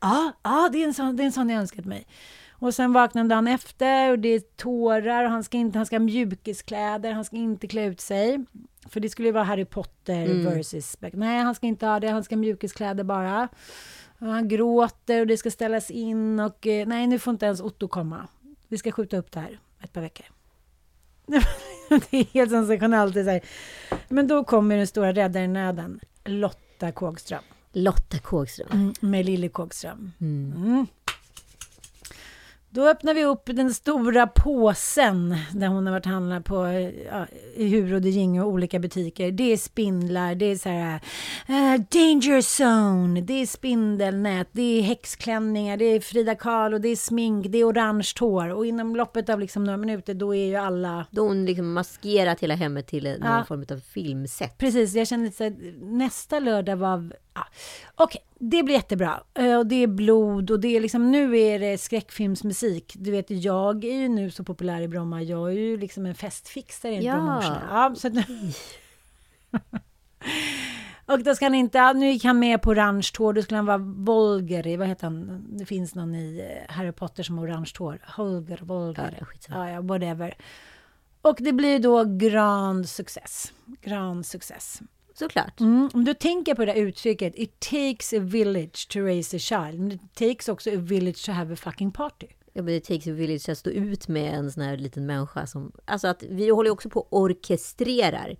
[0.00, 2.06] Ja, ja det, är en sån, det är en sån jag önskat mig.
[2.50, 5.86] Och sen vaknar han dagen efter och det är tårar och han ska, inte, han
[5.86, 8.44] ska ha mjukiskläder, han ska inte klä ut sig.
[8.88, 10.96] För det skulle ju vara Harry Potter versus...
[11.12, 13.48] Nej, han ska inte ha det, han ska ha mjukiskläder bara.
[14.18, 17.60] Och han gråter och det ska ställas in och eh, nej, nu får inte ens
[17.60, 18.28] Otto komma.
[18.68, 20.26] Vi ska skjuta upp det här ett par veckor.
[22.10, 23.14] det är helt sensationellt.
[23.14, 23.40] Det är.
[24.08, 27.42] Men då kommer den stora räddaren i nöden, Lotta Kågström.
[27.72, 28.68] Lotta Kågström.
[28.72, 30.12] Mm, med Lille Kågström.
[30.20, 30.86] Mm.
[32.72, 36.66] Då öppnar vi upp den stora påsen där hon har varit handlat på
[37.10, 39.30] ja, i Hur och Ginge och olika butiker.
[39.32, 40.94] Det är spindlar, det är så här
[41.48, 46.96] eh, danger zone, det är spindelnät, det är häxklänningar, det är Frida Kahlo, det är
[46.96, 50.56] smink, det är orange hår och inom loppet av liksom några minuter då är ju
[50.56, 53.44] alla Då hon liksom maskerat hela hemmet till någon Ja.
[53.48, 54.58] form av filmset.
[54.58, 55.52] Precis, jag kände att
[55.82, 57.12] nästa lördag var...
[57.40, 57.46] Ja.
[58.04, 59.22] Okej, det blir jättebra.
[59.34, 62.92] Eh, Och det är blod och det är liksom, nu är det skräckfilmsmusik.
[62.98, 65.22] Du vet, jag är ju nu så populär i Bromma.
[65.22, 67.14] Jag är ju liksom en festfixare enligt Ja.
[67.14, 67.62] Brommaborna.
[67.70, 68.22] Ja, så nu...
[71.06, 73.66] Och då ska han inte, nu gick han med på orange hår, då skulle han
[73.66, 75.46] vara Volger i, vad heter han?
[75.58, 77.98] Det finns någon i eh, Harry Potter som har orange hår.
[78.16, 79.26] Holger, Volger.
[79.48, 80.34] Ja, ja, whatever.
[81.22, 83.52] Och det blir då grand success.
[83.82, 84.80] Grand success.
[85.20, 85.60] Såklart.
[85.60, 89.38] Mm, om du tänker på det där uttrycket, it takes a village to raise a
[89.38, 89.80] child.
[89.80, 92.26] Men it takes också a village to have a fucking party.
[92.52, 95.46] Ja, men det takes a village att stå ut med en sån här liten människa
[95.46, 95.72] som...
[95.84, 98.36] Alltså att vi håller också på och orkestrerar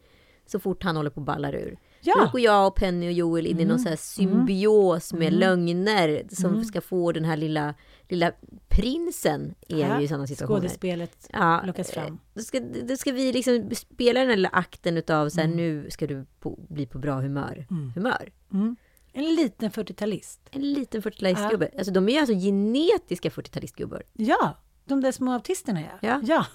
[0.46, 1.78] så fort han håller på och ballar ur.
[2.00, 2.14] Ja.
[2.24, 6.24] Då går jag och Penny och Joel in i någon sån här symbios med lögner
[6.30, 7.74] som ska få den här lilla,
[8.08, 8.32] lilla
[8.68, 10.60] prinsen är ju i sådana situationer.
[10.60, 12.18] Skådespelet Ja, lockas eh, fram.
[12.34, 15.90] Då ska, då ska vi liksom spela den här lilla akten utav så här, nu
[15.90, 17.66] ska du på, bli på bra humör.
[17.94, 18.32] humör.
[18.52, 18.76] Mm.
[19.12, 20.40] En liten 40-talist.
[20.50, 21.78] En liten 40-talistgubbe.
[21.78, 24.02] Alltså de är ju alltså genetiska 40-talistgubbar.
[24.12, 25.98] Ja, de där små autisterna ja.
[26.00, 26.20] Ja.
[26.24, 26.46] ja.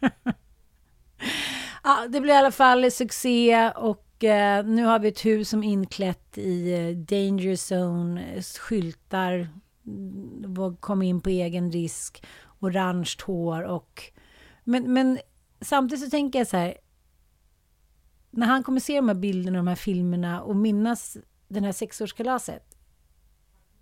[1.84, 5.62] ja, det blir i alla fall succé och eh, nu har vi ett hus som
[5.62, 9.48] inklätt i eh, danger zone, eh, skyltar,
[9.86, 12.24] mm, kom in på egen risk,
[12.60, 14.02] orange hår och
[14.64, 15.18] Men, men
[15.60, 16.74] samtidigt så tänker jag så här,
[18.30, 21.16] när han kommer se de här bilderna, de här filmerna och minnas
[21.48, 22.76] den här sexårskalaset.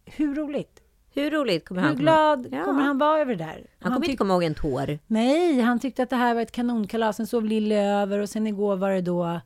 [0.05, 0.82] Hur roligt?
[1.14, 2.64] Hur roligt kommer Hur han glad Ja.
[2.64, 3.55] kommer han vara över det där?
[3.55, 4.99] Han Han kommer inte komma ihåg en tår.
[5.07, 7.16] Nej, han tyckte att det här var ett kanonkalas.
[7.16, 9.41] Sen sov Lille över och sen igår var det då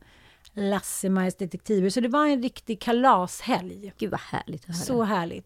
[0.53, 1.89] Lasse-Majas detektiver.
[1.89, 3.93] Så det var en riktig kalashelg.
[3.97, 4.85] Gud vad härligt att höra.
[4.85, 5.45] Så härligt.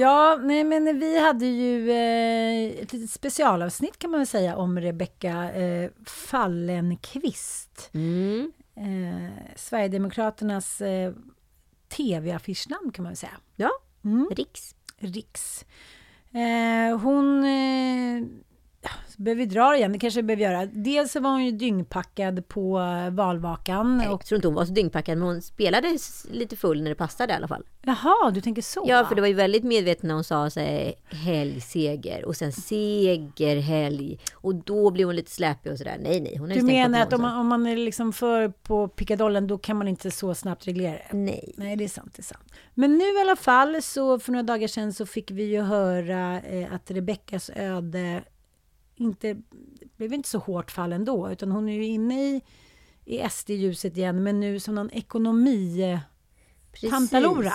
[0.00, 4.80] Ja, nej men vi hade ju eh, ett litet specialavsnitt kan man väl säga om
[4.80, 7.90] Rebecka eh, Fallenkvist.
[7.94, 8.52] Mm.
[8.76, 11.12] Eh, Sverigedemokraternas eh,
[11.88, 13.36] tv-affischnamn kan man väl säga.
[13.56, 13.70] Ja,
[14.04, 14.28] Mm.
[14.30, 14.74] Riks.
[14.98, 15.64] Riks.
[16.32, 17.44] Eh, hon...
[19.08, 20.66] Så behöver vi dra det igen, det kanske vi behöver göra.
[20.72, 24.00] Dels så var hon ju dyngpackad på eh, valvakan.
[24.00, 25.98] Och, Jag tror inte hon var så dyngpackad, men hon spelade
[26.30, 27.64] lite full när det passade i alla fall.
[27.82, 28.84] jaha, du tänker så?
[28.88, 32.52] Ja, för det var ju väldigt medvetet när hon sa så här, helgseger och sen
[32.52, 34.18] seger, helg.
[34.34, 35.96] Och då blev hon lite släpig och sådär.
[36.00, 39.46] Nej, nej, hon Du menar att om man, om man är liksom för på pickadollen,
[39.46, 41.16] då kan man inte så snabbt reglera det?
[41.16, 41.54] Nej.
[41.56, 42.12] Nej, det är sant.
[42.16, 42.52] Det är sant.
[42.74, 46.40] Men nu i alla fall, så för några dagar sedan så fick vi ju höra
[46.40, 48.22] eh, att Rebeckas öde
[48.96, 49.36] inte
[49.96, 52.40] blev inte så hårt fall ändå, utan hon är ju inne i,
[53.04, 55.82] i SD-ljuset igen, men nu som någon ekonomi...
[55.82, 55.98] eh.
[56.90, 57.52] Tantalora.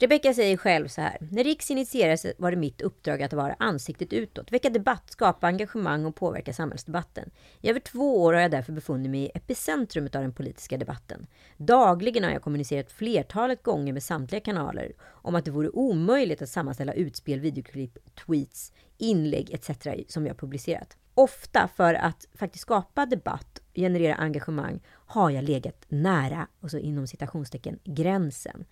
[0.00, 1.18] Rebecka säger själv så här.
[1.30, 6.04] När Riks initierades var det mitt uppdrag att vara ansiktet utåt, väcka debatt, skapa engagemang
[6.04, 7.30] och påverka samhällsdebatten.
[7.60, 11.26] I över två år har jag därför befunnit mig i epicentrumet av den politiska debatten.
[11.56, 16.48] Dagligen har jag kommunicerat flertalet gånger med samtliga kanaler om att det vore omöjligt att
[16.48, 19.70] sammanställa utspel, videoklipp, tweets, inlägg etc.
[20.08, 20.96] som jag publicerat.
[21.14, 27.06] Ofta för att faktiskt skapa debatt generera engagemang har jag legat nära, och så inom
[27.06, 28.64] citationstecken, gränsen.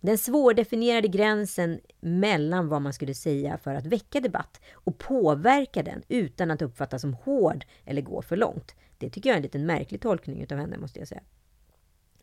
[0.00, 6.02] Den svårdefinierade gränsen mellan vad man skulle säga för att väcka debatt och påverka den
[6.08, 8.74] utan att uppfattas som hård eller gå för långt.
[8.98, 11.22] Det tycker jag är en liten märklig tolkning utav henne måste jag säga.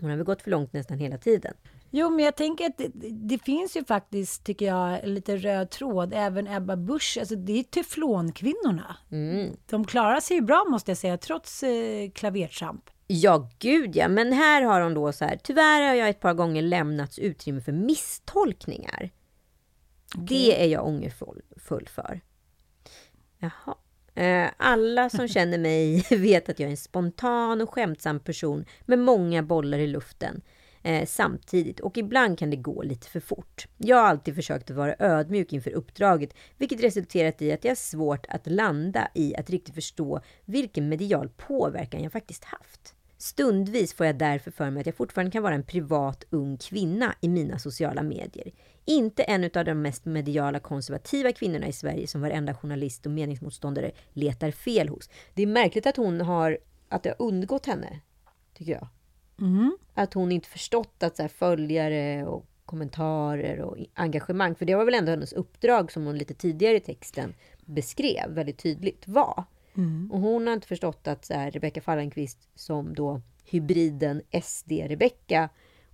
[0.01, 1.53] Hon har väl gått för långt nästan hela tiden.
[1.89, 6.13] Jo, men jag tänker att det, det finns ju faktiskt, tycker jag, lite röd tråd.
[6.15, 8.97] Även Ebba Busch, alltså det är teflonkvinnorna.
[9.11, 9.55] Mm.
[9.65, 12.89] De klarar sig ju bra måste jag säga, trots eh, klavertramp.
[13.07, 14.07] Ja, gud ja.
[14.07, 15.39] Men här har hon då så här.
[15.43, 19.09] Tyvärr har jag ett par gånger lämnats utrymme för misstolkningar.
[20.15, 22.21] Det är jag ångerfull för.
[23.37, 23.75] Jaha.
[24.15, 28.99] Eh, Alla som känner mig vet att jag är en spontan och skämtsam person med
[28.99, 30.41] många bollar i luften
[30.83, 33.67] eh, samtidigt och ibland kan det gå lite för fort.
[33.77, 37.75] Jag har alltid försökt att vara ödmjuk inför uppdraget vilket resulterat i att jag har
[37.75, 42.95] svårt att landa i att riktigt förstå vilken medial påverkan jag faktiskt haft.
[43.17, 47.15] Stundvis får jag därför för mig att jag fortfarande kan vara en privat ung kvinna
[47.21, 48.51] i mina sociala medier.
[48.85, 53.91] Inte en av de mest mediala konservativa kvinnorna i Sverige som varenda journalist och meningsmotståndare
[54.13, 55.09] letar fel hos.
[55.33, 56.57] Det är märkligt att hon har,
[56.89, 57.99] att det har undgått henne,
[58.57, 58.87] tycker jag.
[59.39, 59.77] Mm.
[59.93, 64.85] Att hon inte förstått att så här, följare och kommentarer och engagemang, för det var
[64.85, 67.33] väl ändå hennes uppdrag som hon lite tidigare i texten
[67.65, 69.43] beskrev väldigt tydligt var.
[70.11, 75.49] Och hon har inte förstått att så här, Rebecka Fallenkvist som då hybriden SD-Rebecka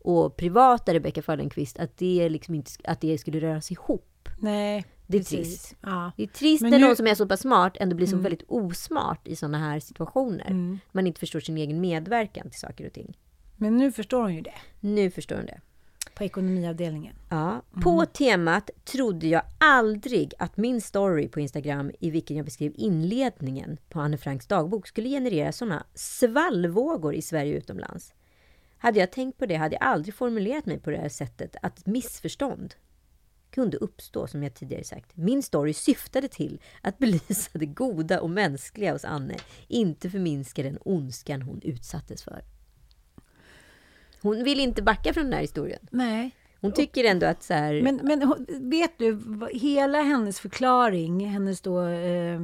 [0.07, 4.29] och privata Rebecka Fallenkvist, att det, liksom inte, att det skulle röras ihop.
[4.39, 5.37] Nej, Det är precis.
[5.39, 5.75] trist.
[5.81, 6.11] Ja.
[6.17, 8.17] Det är trist Men när nu- någon som är så pass smart ändå blir så
[8.17, 10.77] väldigt osmart i sådana här situationer.
[10.91, 13.17] Man inte förstår sin egen medverkan till saker och ting.
[13.55, 15.59] Men nu förstår hon ju det, Nu förstår hon det.
[16.15, 17.15] på ekonomiavdelningen.
[17.29, 17.61] Ja.
[17.83, 23.77] På temat trodde jag aldrig att min story på Instagram i vilken jag beskrev inledningen
[23.89, 28.13] på Anne Franks dagbok skulle generera sådana svallvågor i Sverige och utomlands.
[28.77, 31.85] Hade jag tänkt på det hade jag aldrig formulerat mig på det här sättet att
[31.85, 32.75] missförstånd
[33.51, 35.17] kunde uppstå som jag tidigare sagt.
[35.17, 39.35] Min story syftade till att belysa det goda och mänskliga hos Anne,
[39.67, 42.43] inte förminska den ondskan hon utsattes för.
[44.21, 45.87] Hon vill inte backa från den här historien.
[45.91, 46.31] Nej.
[46.61, 47.81] Hon tycker ändå att så här...
[47.81, 49.21] Men, men vet du,
[49.53, 52.39] hela hennes förklaring, hennes då eh,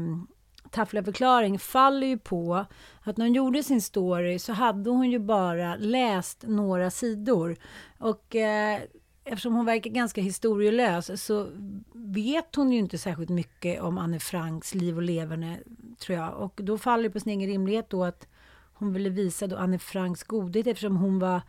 [0.73, 2.65] taffliga förklaring, faller ju på
[3.01, 7.55] att när hon gjorde sin story så hade hon ju bara läst några sidor.
[7.99, 8.81] Och eh,
[9.23, 11.47] eftersom hon verkar ganska historielös så
[11.93, 15.59] vet hon ju inte särskilt mycket om Anne Franks liv och leverne,
[15.99, 16.33] tror jag.
[16.33, 18.27] Och då faller det på sin egen rimlighet då att
[18.73, 21.41] hon ville visa då Anne Franks godhet eftersom hon var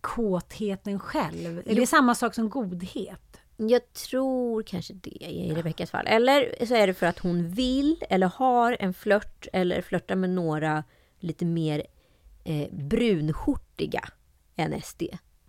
[0.00, 1.62] kåtheten själv.
[1.66, 3.37] Är det samma sak som godhet?
[3.60, 6.06] Jag tror kanske det i Rebeckas fall.
[6.06, 10.30] Eller så är det för att hon vill eller har en flört eller flörtar med
[10.30, 10.84] några
[11.20, 11.86] lite mer
[12.44, 14.08] eh, brunskjortiga
[14.56, 15.02] än SD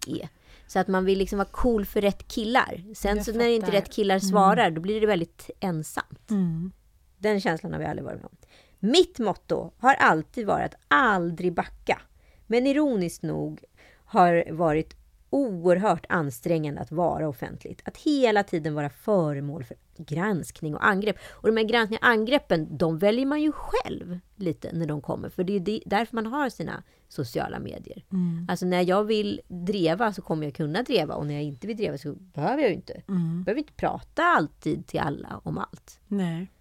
[0.07, 0.30] är.
[0.68, 2.93] Så att man vill liksom vara cool för rätt killar.
[2.95, 6.32] Sen Jag så när inte rätt killar svarar, då blir det väldigt ensamt.
[6.32, 6.72] Mm.
[7.18, 8.38] Den känslan har vi aldrig varit med om.
[8.80, 12.01] Mitt motto har alltid varit att aldrig backa.
[12.47, 13.64] Men ironiskt nog
[14.05, 14.99] har varit
[15.30, 17.82] oerhört ansträngande att vara offentligt.
[17.86, 21.17] Att hela tiden vara föremål för granskning och angrepp.
[21.30, 25.30] Och de här granskningarna och angreppen, de väljer man ju själv lite när de kommer.
[25.30, 28.03] För det är därför man har sina sociala medier.
[28.47, 31.77] Alltså när jag vill dreva så kommer jag kunna dreva och när jag inte vill
[31.77, 33.01] dreva så behöver jag ju inte.
[33.07, 35.99] Jag behöver inte prata alltid till alla om allt.
[36.07, 36.51] Nej.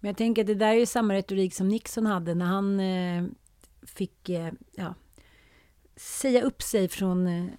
[0.00, 2.80] Men jag tänker att det där är ju samma retorik som Nixon hade när han
[2.80, 3.24] eh,
[3.82, 4.94] fick eh, ja,
[5.96, 7.50] säga upp sig från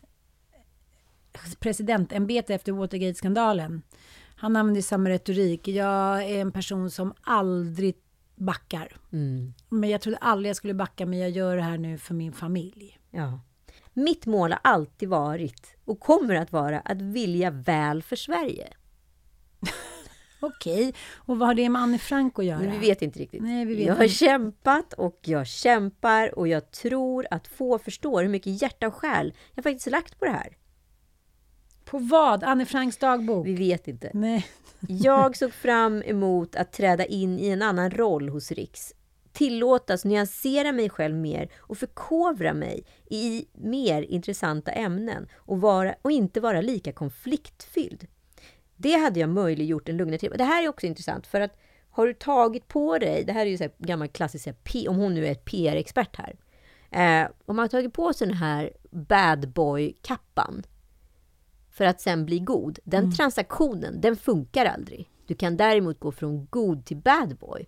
[1.59, 3.81] presidentämbetet efter Watergate-skandalen.
[4.35, 5.67] Han använde samma retorik.
[5.67, 7.95] Jag är en person som aldrig
[8.35, 8.97] backar.
[9.11, 9.53] Mm.
[9.69, 12.33] Men jag trodde aldrig jag skulle backa, men jag gör det här nu för min
[12.33, 12.99] familj.
[13.11, 13.39] Ja.
[13.93, 18.73] Mitt mål har alltid varit och kommer att vara att vilja väl för Sverige.
[20.39, 22.59] Okej, och vad har det med Anne Frank att göra?
[22.59, 23.41] Men vi vet inte riktigt.
[23.41, 24.15] Nej, vi vet jag har inte.
[24.15, 29.33] kämpat och jag kämpar och jag tror att få förstår hur mycket hjärta och själ
[29.53, 30.57] jag faktiskt lagt på det här.
[31.93, 32.43] På vad?
[32.43, 33.47] Anne Franks dagbok?
[33.47, 34.11] Vi vet inte.
[34.13, 34.47] Nej.
[34.87, 38.93] Jag såg fram emot att träda in i en annan roll hos Riks.
[39.31, 46.11] Tillåtas nyansera mig själv mer och förkovra mig i mer intressanta ämnen och, vara, och
[46.11, 48.07] inte vara lika konfliktfylld.
[48.75, 50.31] Det hade jag möjliggjort en lugnare tid.
[50.37, 51.57] Det här är också intressant för att
[51.89, 54.47] har du tagit på dig, det här är ju så här gammal klassisk,
[54.89, 56.35] om hon nu är ett PR-expert här.
[56.91, 60.63] Eh, om man har tagit på sig den här bad boy-kappan
[61.73, 62.79] för att sen bli god.
[62.83, 65.09] Den transaktionen, den funkar aldrig.
[65.27, 67.67] Du kan däremot gå från god till bad boy.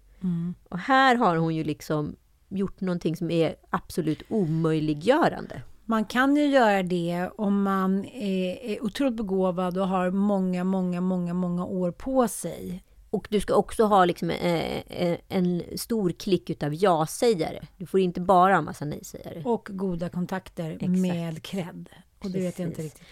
[0.69, 2.15] Och här har hon ju liksom
[2.49, 5.61] gjort någonting som är absolut omöjliggörande.
[5.85, 11.01] Man kan ju göra det om man är, är otroligt begåvad och har många, många,
[11.01, 12.83] många, många år på sig.
[13.09, 17.67] Och du ska också ha liksom, eh, eh, en stor klick utav ja-sägare.
[17.77, 19.41] Du får inte bara ha massa nej-sägare.
[19.45, 20.89] Och goda kontakter Exakt.
[20.89, 21.89] med cred.
[22.25, 23.03] Och det vet jag inte riktigt.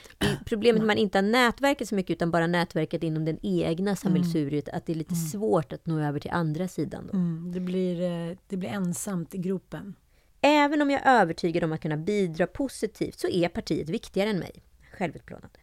[0.45, 3.95] Problemet med att man inte har nätverket så mycket utan bara nätverket inom den egna
[3.95, 7.07] sammelsuriet, att det är lite svårt att nå över till andra sidan.
[7.11, 7.17] Då.
[7.17, 9.95] Mm, det, blir, eh, det blir ensamt i gropen.
[10.41, 14.39] Även om jag är övertygad om att kunna bidra positivt så är partiet viktigare än
[14.39, 14.63] mig.
[14.97, 15.59] Självutplånande.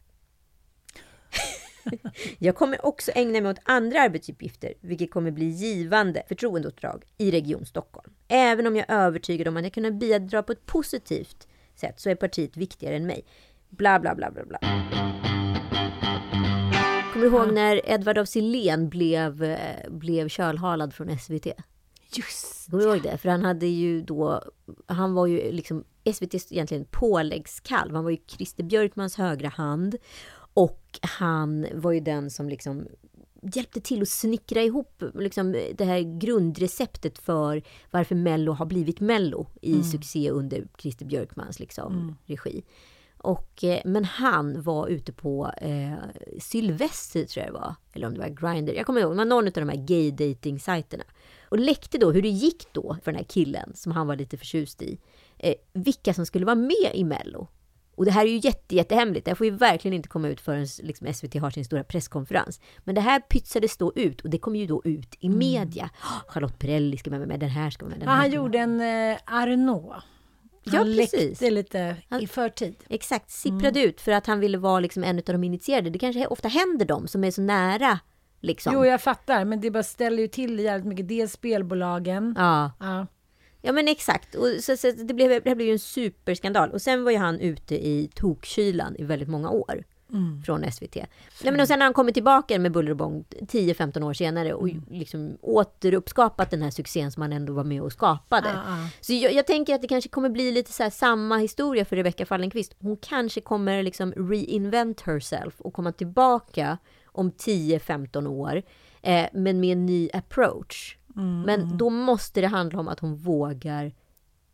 [2.39, 7.67] jag kommer också ägna mig åt andra arbetsuppgifter, vilket kommer bli givande förtroendeuppdrag i Region
[7.67, 8.13] Stockholm.
[8.29, 11.49] Även om jag är övertygad om att jag kan bidra på ett positivt
[11.81, 13.25] sätt så är partiet viktigare än mig.
[13.69, 14.59] Bla, bla, bla, bla, bla.
[17.13, 21.47] Kommer du ihåg när Edvard af Sillén blev, eh, blev kölhalad från SVT?
[22.17, 23.19] Just Kommer du ihåg det?
[23.19, 24.43] För han hade ju då,
[24.87, 27.95] han var ju liksom SVTs egentligen påläggskalv.
[27.95, 29.97] Han var ju Christer Björkmans högra hand.
[30.55, 32.87] Och han var ju den som liksom
[33.43, 39.47] hjälpte till att snickra ihop liksom, det här grundreceptet för varför Mello har blivit Mello
[39.63, 42.63] i succé under Christer Björkmans liksom, regi.
[43.23, 45.95] Och, eh, men han var ute på eh,
[46.39, 48.73] Sylvester tror jag det var, eller om det var Grindr.
[48.73, 51.05] Jag kommer ihåg, det var någon av de här gay dating sajterna
[51.49, 54.37] Och läckte då hur det gick då för den här killen som han var lite
[54.37, 54.99] förtjust i.
[55.39, 57.49] Eh, vilka som skulle vara med i Mello.
[58.01, 59.25] Och det här är ju jätte, jättehemligt.
[59.25, 62.61] Det här får ju verkligen inte komma ut förrän liksom, SVT har sin stora presskonferens.
[62.79, 65.91] Men det här pytsades då ut och det kom ju då ut i media.
[66.29, 67.99] Charlotte Perrelli ska vara med, den här ska vara med.
[68.01, 69.93] Den Ja, här han gjorde en eh, Arnaud.
[69.93, 70.03] Han
[70.65, 72.75] Ja, läckte lite Han- i förtid.
[72.89, 75.91] Exakt, sipprade ut för att han ville vara liksom en av de initierade.
[75.91, 77.99] Det kanske ofta händer dem som är så nära.
[78.41, 78.73] Liksom.
[78.75, 81.09] Jo, jag fattar, men det bara ställer ju till det jävligt mycket.
[81.09, 82.35] Dels spelbolagen.
[82.39, 82.71] Ja.
[82.81, 83.07] Ja.
[83.63, 84.35] Ja, men exakt.
[84.35, 86.71] Och så, så det, blev, det blev ju en superskandal.
[86.71, 89.85] Och sen var ju han ute i tokkylan i väldigt många år.
[90.47, 90.95] Från SVT.
[90.95, 91.07] Nej,
[91.43, 94.69] men och sen har han kommit tillbaka med buller och bång 10-15 år senare och
[94.91, 98.49] liksom återuppskapat den här succén som han ändå var med och skapade.
[98.49, 98.89] Ja.
[99.01, 101.97] Så jag, jag tänker att det kanske kommer bli lite så här samma historia för
[101.97, 102.75] Rebecca Fallenkvist.
[102.81, 108.63] Hon kanske kommer liksom reinvent herself och komma tillbaka om 10-15 år.
[109.03, 110.97] Eh, men med en ny approach.
[111.15, 113.93] Men då måste det handla om att hon vågar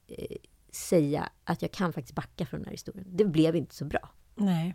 [0.06, 0.36] eh,
[0.72, 3.06] säga att jag kan faktiskt backa från den här historien.
[3.08, 4.10] Det blev inte så bra.
[4.34, 4.74] Nej.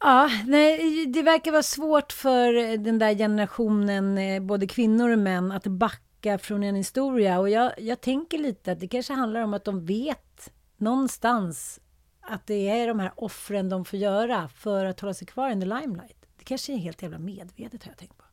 [0.00, 5.52] Ja, nej, det verkar vara svårt för den där generationen, eh, både kvinnor och män,
[5.52, 7.38] att backa från en historia.
[7.38, 11.80] Och jag, jag tänker lite att det kanske handlar om att de vet någonstans
[12.20, 15.60] att det är de här offren de får göra för att hålla sig kvar in
[15.60, 16.26] the limelight.
[16.38, 18.23] Det kanske är helt jävla medvetet har jag tänkt på.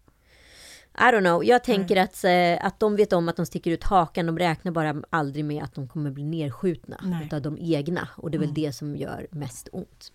[0.97, 1.43] I don't know.
[1.45, 4.25] Jag tänker att, eh, att de vet om att de sticker ut hakan.
[4.25, 7.25] De räknar bara aldrig med att de kommer bli nedskjutna Nej.
[7.25, 8.07] utav de egna.
[8.15, 10.11] Och det är väl det som gör mest ont.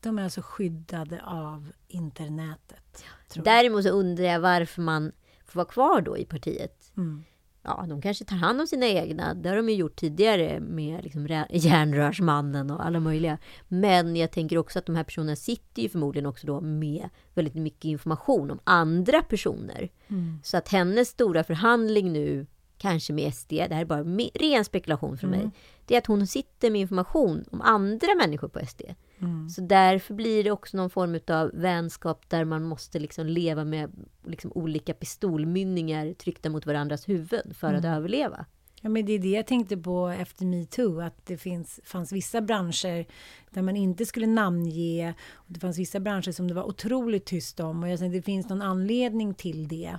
[0.00, 3.04] De är alltså skyddade av internetet.
[3.34, 5.12] Däremot så undrar jag varför man
[5.44, 6.92] får vara kvar då i partiet.
[6.96, 7.24] Mm.
[7.64, 9.34] Ja, de kanske tar hand om sina egna.
[9.34, 13.38] Det har de ju gjort tidigare med liksom järnrörsmannen och alla möjliga.
[13.68, 17.54] Men jag tänker också att de här personerna sitter ju förmodligen också då med väldigt
[17.54, 19.90] mycket information om andra personer.
[20.08, 20.38] Mm.
[20.42, 22.46] Så att hennes stora förhandling nu,
[22.78, 24.04] kanske med SD, det här är bara
[24.34, 25.50] ren spekulation från mig,
[25.86, 28.82] det är att hon sitter med information om andra människor på SD.
[29.22, 29.48] Mm.
[29.48, 33.90] Så därför blir det också någon form av vänskap där man måste liksom leva med
[34.24, 38.46] liksom olika pistolmynningar tryckta mot varandras huvuden för att överleva.
[38.84, 42.40] Ja, men det är det jag tänkte på efter metoo, att det finns, fanns vissa
[42.40, 43.06] branscher
[43.50, 45.14] där man inte skulle namnge.
[45.34, 47.82] Och det fanns vissa branscher som det var otroligt tyst om.
[47.82, 49.98] Och jag säger, det finns någon anledning till det.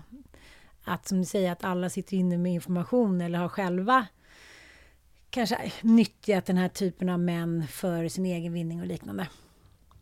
[0.83, 4.07] Att som du säger, att alla sitter inne med information eller har själva
[5.33, 9.27] kanske nyttjat den här typen av män för sin egen vinning och liknande.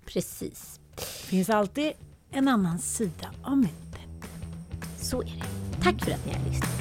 [0.06, 0.80] Precis.
[0.96, 1.92] Det finns alltid
[2.32, 4.30] en annan sida av myntet.
[4.98, 5.84] Så är det.
[5.84, 6.81] Tack för att ni har lyssnat.